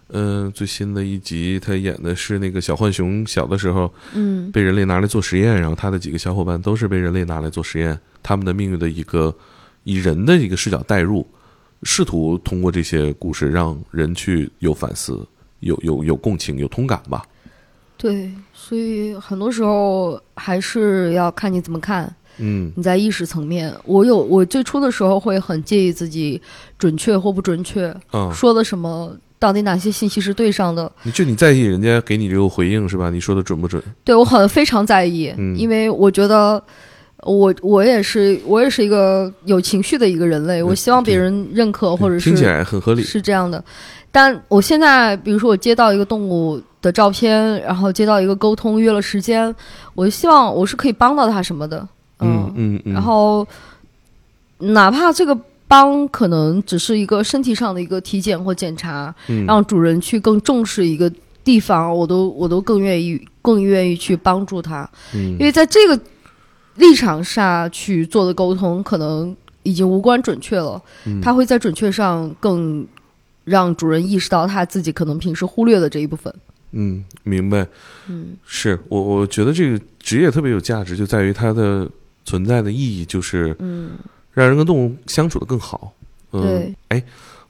[0.07, 9.36] 嗯、最新的一集，他演的是那个小浣熊小的时候嗯被人类拿来做实验，然后他的几个小伙伴都是被人类拿来做实验，他们的命运的一个
[9.84, 11.28] 以人的一个视角代入，
[11.84, 15.24] 试图通过这些故事让人去有反思、
[15.59, 17.24] 有有有共情、有同感吧。
[17.95, 22.12] 对，所以很多时候还是要看你怎么看。
[22.42, 26.42] 嗯你在意识层面，我有我最初的时候会很介意自己
[26.78, 30.92] 准确或不准确，嗯，说的什么，到底哪些信息是对上的。
[31.04, 33.10] 你就你在意人家给你这个回应是吧？
[33.10, 33.82] 你说的准不准？
[34.04, 36.62] 对我很非常在意，嗯因为我觉得
[37.24, 43.04] 我我也是我也是一个有情绪的一个人类，我希望别人认可或者是听起来很合理。
[43.04, 43.64] 是这样的。
[44.14, 49.56] 但我现在，比如说我接到一个动物的照片，然后接到一个沟通，约了时间，
[49.96, 51.88] 我希望我是可以帮到他什么的，
[52.22, 53.47] 嗯嗯嗯，然后
[54.59, 59.45] 哪怕这个帮可能只是一个身体上的一个体检或检查，嗯。
[59.45, 61.11] 让主人去更重视一个
[61.43, 65.32] 地方，我都我都更愿意更愿意去帮助他，嗯。
[65.34, 65.99] 因为在这个
[66.76, 71.22] 立场下去做的沟通，可能已经无关准确了，嗯。
[71.22, 72.86] 他会在准确上更
[73.45, 76.34] 让主人意识到他自己可能平时忽略的这一部分。
[76.74, 77.65] 嗯，明白。
[78.07, 78.36] 嗯。
[78.45, 81.89] 是我我觉得这个职业特别有价值，就在于它的
[82.26, 83.91] 存在的意义，就是嗯，
[84.34, 85.91] 让人跟动物相处的更好。
[86.32, 87.03] 嗯，对，哎，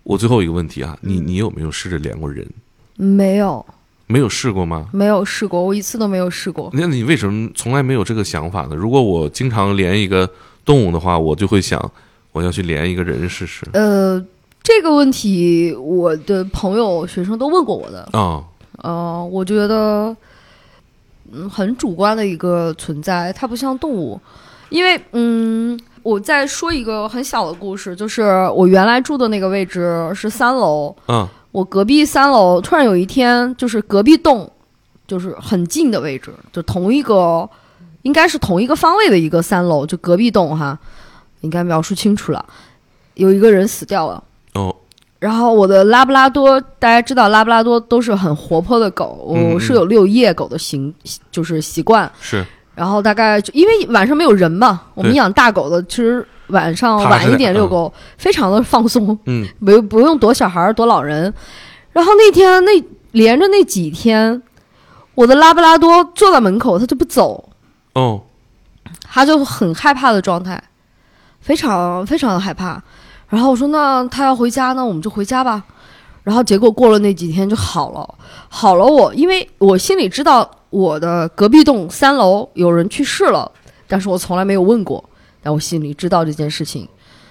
[0.04, 2.48] 我最后一个问题啊，你嗯你有没有试着连过人？
[2.96, 3.66] 没有
[4.08, 4.90] 没有试过吗？
[4.92, 6.70] 没有试过，我一次都没有试过。
[6.74, 8.76] 那你为什么从来没有这个想法呢？
[8.76, 10.30] 如果我经常连一个
[10.66, 11.92] 动物的话，我就会想
[12.32, 13.66] 我要去连一个人试试。
[13.74, 14.24] 呃，
[14.64, 18.08] 这个问题我的朋友、学生都问过我的。
[18.12, 18.44] 啊、
[18.78, 20.16] 呃，我觉得，
[21.32, 24.20] 嗯，很主观的一个存在，它不像动物，
[24.72, 28.22] 因为，嗯，我再说一个很小的故事，就是
[28.56, 34.50] 我原来住的那个位置是三楼，嗯我隔壁三楼突然有一天，就是隔壁栋，
[35.06, 37.48] 就是很近的位置，就同一个，
[38.04, 40.80] 应该是同一个方位的一个三楼，就隔壁栋哈，
[41.42, 42.44] 应该描述清楚了，
[43.16, 44.24] 有一个人死掉了。
[44.54, 44.74] 哦
[45.20, 50.92] 然后我的拉布拉多，大家知道拉布拉多都是很活泼的狗，嗯我是有遛夜狗的行，
[51.30, 52.12] 就是习惯。
[52.20, 52.44] 是
[52.74, 61.34] 然后大概就因为晚上没有人嘛，我们养大狗的，其实晚上晚一点遛狗，非常的放松，嗯不不用躲小孩儿躲老人。
[61.92, 62.72] 然后那天那
[63.12, 64.42] 连着那几天，
[65.16, 67.50] 我的拉布拉多坐在门口，它就不走，
[67.94, 68.22] 哦
[69.04, 70.62] 它就很害怕的状态，
[71.42, 72.82] 非常非常的害怕。
[73.28, 75.64] 然后我说那它要回家呢，我们就回家吧。
[76.24, 78.16] 然后结果过了那几天就好了，
[78.48, 83.52] 好了我，因为我心里知道我的隔壁栋三楼有人去世了，
[83.88, 85.04] 但是我从来没有问过，
[85.44, 86.88] 但我心里知道这件事情。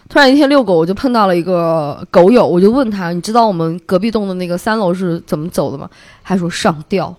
[0.08, 5.88] 突然一天遛狗，我就碰到了一个狗友，我就问他，你知道我们隔壁栋的那个三楼是怎么走的吗？
[6.22, 7.14] 他说上吊。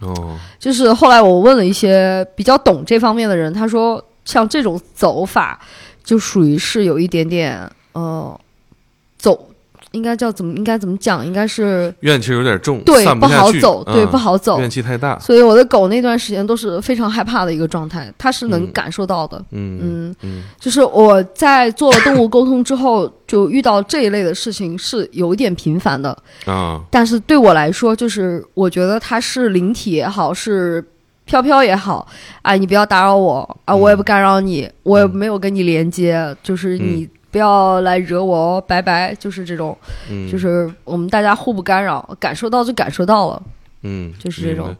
[0.00, 5.58] 哦就是后来我问了一些比较懂这方面的人，他说像这种走法
[6.02, 8.38] 就属于是有一点点呃
[9.16, 9.48] 走，
[9.94, 14.58] 应该叫怎么应该怎么讲，应该是怨气有点重，对不好走，对嗯不好走。
[14.60, 15.18] 怨气太大。
[15.20, 19.38] 所以我的狗那段时间都是非常害怕的一个状态，它是能嗯感受到的。
[19.52, 26.10] 嗯嗯，嗯就是我在做了动物沟通之后，就遇到这一类的事情是有一点频繁的。
[26.44, 30.84] 啊但是对我来说，就是我觉得它是灵体也好，是
[31.24, 32.06] 飘飘也好，
[32.42, 39.76] 啊，你不要打扰我啊，我也不干扰你，我也没有跟你连接，就是你不要来惹我哦，拜拜，就是这种，
[40.08, 43.42] 嗯，就是我们大家互不干扰，感受到就感受到了，
[43.82, 44.72] 嗯，就是这种。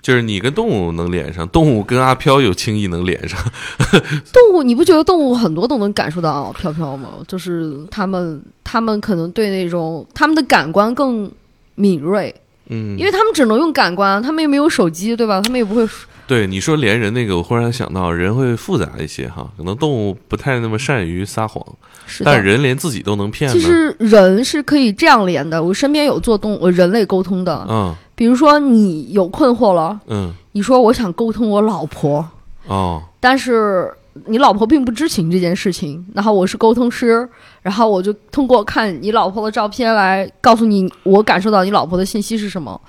[0.00, 3.40] 就是你跟动物能连上，动物跟阿飘又轻易能连上。
[4.32, 7.14] 动物，你不觉得动物很多都能感受到飘飘吗？
[7.26, 11.28] 就是他们，他们可能对那种他们的感官更
[11.74, 12.32] 敏锐，
[12.68, 15.40] 嗯，因为他们只能用感官，他们又没有手机，对吧？
[15.40, 15.86] 他们也不会
[16.26, 21.64] 对你说连人那个，我忽然想到，人会复杂一些哈，可能动物不太那么善于撒谎，
[22.06, 23.50] 是但是人连自己都能骗。
[23.50, 27.94] 其实人是可以这样连的，我身边有做动呃人类沟通的，嗯。
[28.16, 32.26] 比如说你有困惑了，嗯，你说我想沟通我老婆，
[32.66, 33.92] 哦，但是
[34.26, 37.28] 你老婆并不知情这件事情，然后我是沟通师，
[37.62, 42.80] 然后我就通过看你老婆的照片来告诉你我感受到你老婆的信息是什么。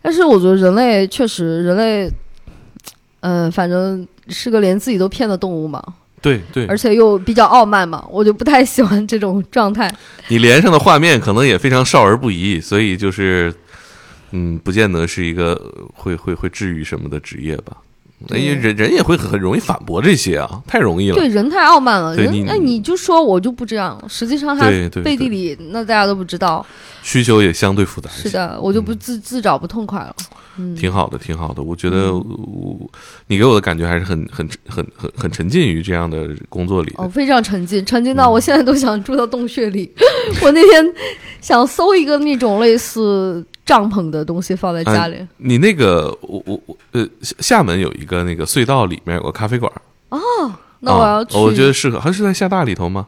[0.00, 2.10] 但是我觉得人类确实，人类，
[3.20, 5.82] 嗯、反正是个连自己都骗的动物嘛，
[6.22, 9.92] 对对，而且又比较傲慢嘛，我就不太喜欢这种状态。
[10.28, 13.52] 你连上的画面可能也非常少儿不宜，所以就是，
[14.30, 15.60] 嗯，不见得是一个
[15.94, 17.76] 会会会治愈什么的职业吧。
[18.20, 21.14] 那对也人人也会很容易反驳这些啊，太容易了。
[21.14, 24.68] 对，人太傲慢了，对你人哎，你就说我就不这样，实际上他
[25.02, 26.64] 背地里那大家都不知道。
[27.02, 28.10] 需求也相对复杂。
[28.10, 30.14] 是的，我就不自自找不痛快了。
[30.56, 31.62] 嗯，挺好的，挺好的。
[31.62, 32.90] 我觉得我
[33.28, 36.92] 你给我的感觉还是很很很很很沉浸于这样的工作里。
[36.96, 39.90] 哦，非常沉浸，沉浸嗯到我现在都想住到洞穴里。
[40.42, 40.94] 我那天
[41.40, 45.16] 想搜一个那种类似帐篷的东西放在家里。
[45.36, 49.70] 你那个我我我呃，厦厦门有一个那个隧道里面有个咖啡馆，
[50.08, 50.18] 哦
[50.80, 53.06] 那我要去，啊我觉得适合，还是在厦大里头吗？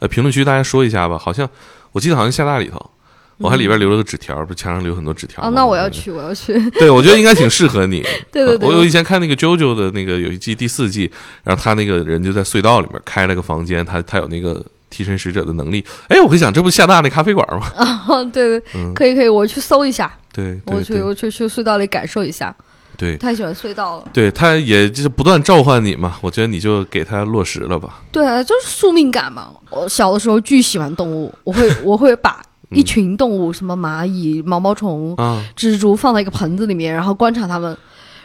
[0.00, 1.16] 呃，评论区大家说一下吧。
[1.16, 1.48] 好像
[1.92, 2.90] 我记得好像厦大里头，
[3.38, 5.48] 我还里边留了个纸条，不是墙上留很多纸条吗。
[5.48, 6.52] 啊，那我要去，我要去。
[6.72, 8.02] 对，我觉得应该挺适合你。
[8.30, 11.10] 对对对，我有以前看那个 JoJo 的那个有一季第四季，
[11.42, 15.82] 然后他那个人就在隧道里面开了个房间，他他有那个替身使者的能力。
[16.08, 17.66] 哎，我会想，这不厦大那咖啡馆吗？
[17.74, 22.54] 啊， 对对，嗯可以可以，我去搜一下，对，我去我去去隧道里感受一下。
[22.98, 24.08] 对太喜欢隧道了。
[24.12, 26.18] 对，他也就是不断召唤你嘛。
[26.20, 28.00] 我觉得你就给他落实了吧。
[28.12, 29.48] 对啊，就是宿命感嘛。
[29.70, 32.40] 我小的时候巨喜欢动物，我会我会把
[32.70, 37.76] 一群动物，什么蚂蚁、毛毛虫、啊，蜘蛛放在一个盆子里面，然后观察它们。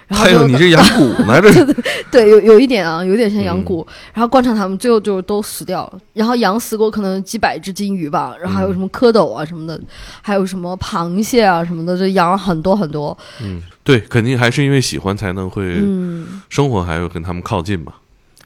[0.07, 1.65] 然后就还有你这 养蛊呢，这是
[2.09, 5.99] 对，有有一点啊，有点像养嗯蛊，然后观察它们，最后就都死掉了。
[6.13, 9.79] 然后养死过可能几百只金鱼吧，然后还有什么蝌蚪啊什么的，
[10.21, 13.15] 还有什么螃蟹啊什么的，就养了很多很多。
[13.41, 17.93] 嗯，对，肯定还是因为喜欢才能会嗯，生活，还会跟他们靠近嘛。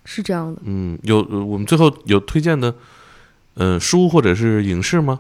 [0.04, 0.60] 是这样的。
[0.66, 2.74] 嗯，有呃我们最后有推荐的，
[3.54, 5.20] 呃，书或者是影视吗？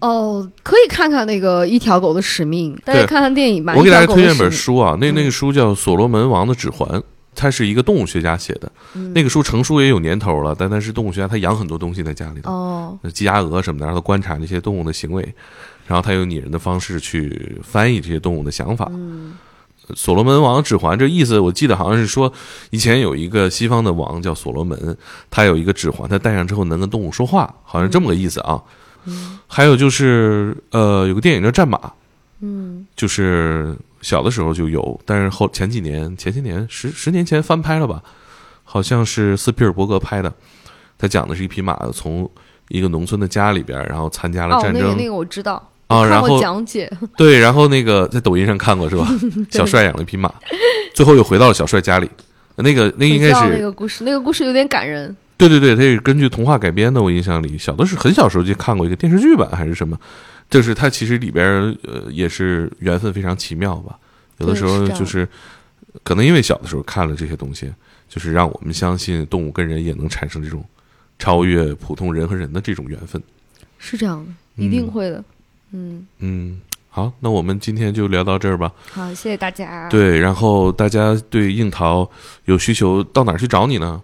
[0.00, 3.74] 哦，可以看看那个《一条狗的使命》，大家看看电影吧。
[3.76, 6.88] 我给大家推荐本的使命书啊，那嗯那个书叫《所罗门王的指环》，
[7.34, 8.70] 它是一个动物学家写的。
[8.94, 15.22] 嗯那个书成书也有年头了，但它是动物学家他养很多东西在家里头，哦，那鸡鸭鹅什么的，让他观察那些动物的行为，
[15.86, 18.88] 然后他用拟人的方式去翻译这些动物的想法。
[18.90, 19.34] 嗯
[19.96, 22.32] 所罗门王指环这意思，我记得好像是说，
[22.70, 24.96] 以前有一个西方的王叫所罗门，
[25.28, 28.62] 他有一个指环，他戴上之后能跟动物说话，好像这么个意思啊。
[29.46, 31.78] 还有就是，呃，有个电影叫《战马》，
[32.40, 38.02] 嗯就是小的时候就有，但是后前几年、前些年十十年前翻拍了吧，
[38.64, 40.32] 好像是斯皮尔伯格拍的。
[40.98, 42.30] 他讲的是一匹马从
[42.68, 46.90] 一个农村的家里边，然后参加了哦，战争那个那个我知道，啊，然后讲解。
[47.16, 49.08] 对，然后那个在抖音上看过是吧？
[49.50, 50.32] 小帅养了一匹马，
[50.94, 52.10] 最后又回到了小帅家里。
[52.56, 55.16] 那个那个应该是那个故事，那个故事有点感人。
[55.48, 57.02] 对对对，它是根据童话改编的。
[57.02, 59.98] 我印象里，小的是很小时候就看过一个电视剧版还是什么，
[60.48, 61.44] 就是它其实里边
[61.82, 63.98] 呃也是缘分非常奇妙吧。
[64.38, 65.28] 有的时候就是
[66.02, 67.72] 可能因为小的时候看了这些东西，
[68.08, 70.64] 就是让我们相信动物跟人也能产生这种
[71.18, 73.20] 超越普通人和人的这种缘分。
[73.78, 75.24] 是这样的，一定会的。
[75.72, 78.72] 嗯，嗯，好，那我们今天就聊到这儿吧。
[78.90, 82.10] 好，谢谢大家。，对，然后大家对樱桃
[82.44, 84.02] 有需求，到哪儿去找你呢？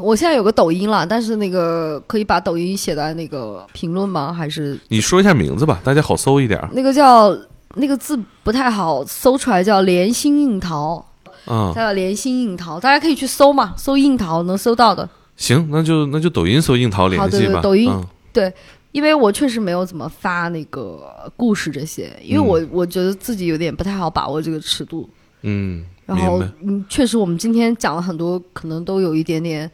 [0.00, 4.32] 我现在有个抖音了，但是那个可以把抖音写在那个评论吗？
[4.32, 7.36] 还是你说一下名字吧，大家好搜一点那个叫
[7.74, 11.04] 那个字不太好搜出来，叫莲心樱桃，
[11.46, 15.08] 嗯、它叫莲心樱桃，大家可以去搜嘛，搜樱桃能搜到的。
[15.36, 17.46] 行，那就那就抖音搜樱桃联好系吧。
[17.46, 18.52] 对对抖音嗯
[18.92, 25.06] 因为我确实没有怎么发那个故事这些，因为我、我觉得自己有点不太好把握这个尺度。
[25.42, 26.42] 嗯，然后。
[26.62, 29.70] 嗯，确实我们今天讲了很多，可能都有一点点，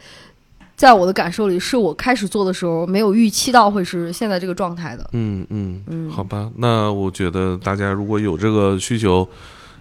[0.74, 5.08] 在我的感受里，是我开始做的时候没有预期到会是现在这个状态的。
[5.12, 9.28] 嗯嗯嗯好吧，那我觉得大家如果有这个需求，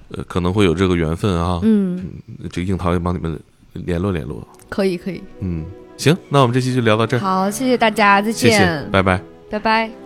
[0.09, 1.59] 呃，可能会有这个缘分啊。
[1.63, 2.03] 嗯，
[2.51, 3.39] 这个樱桃也帮你们
[3.73, 4.45] 联络联络。
[4.69, 5.23] 可以可以。
[5.39, 5.65] 嗯，
[5.97, 9.21] 行，那我们这期就聊到这儿，好，谢谢大家，再谢见，谢，拜拜。
[9.49, 10.00] 拜拜。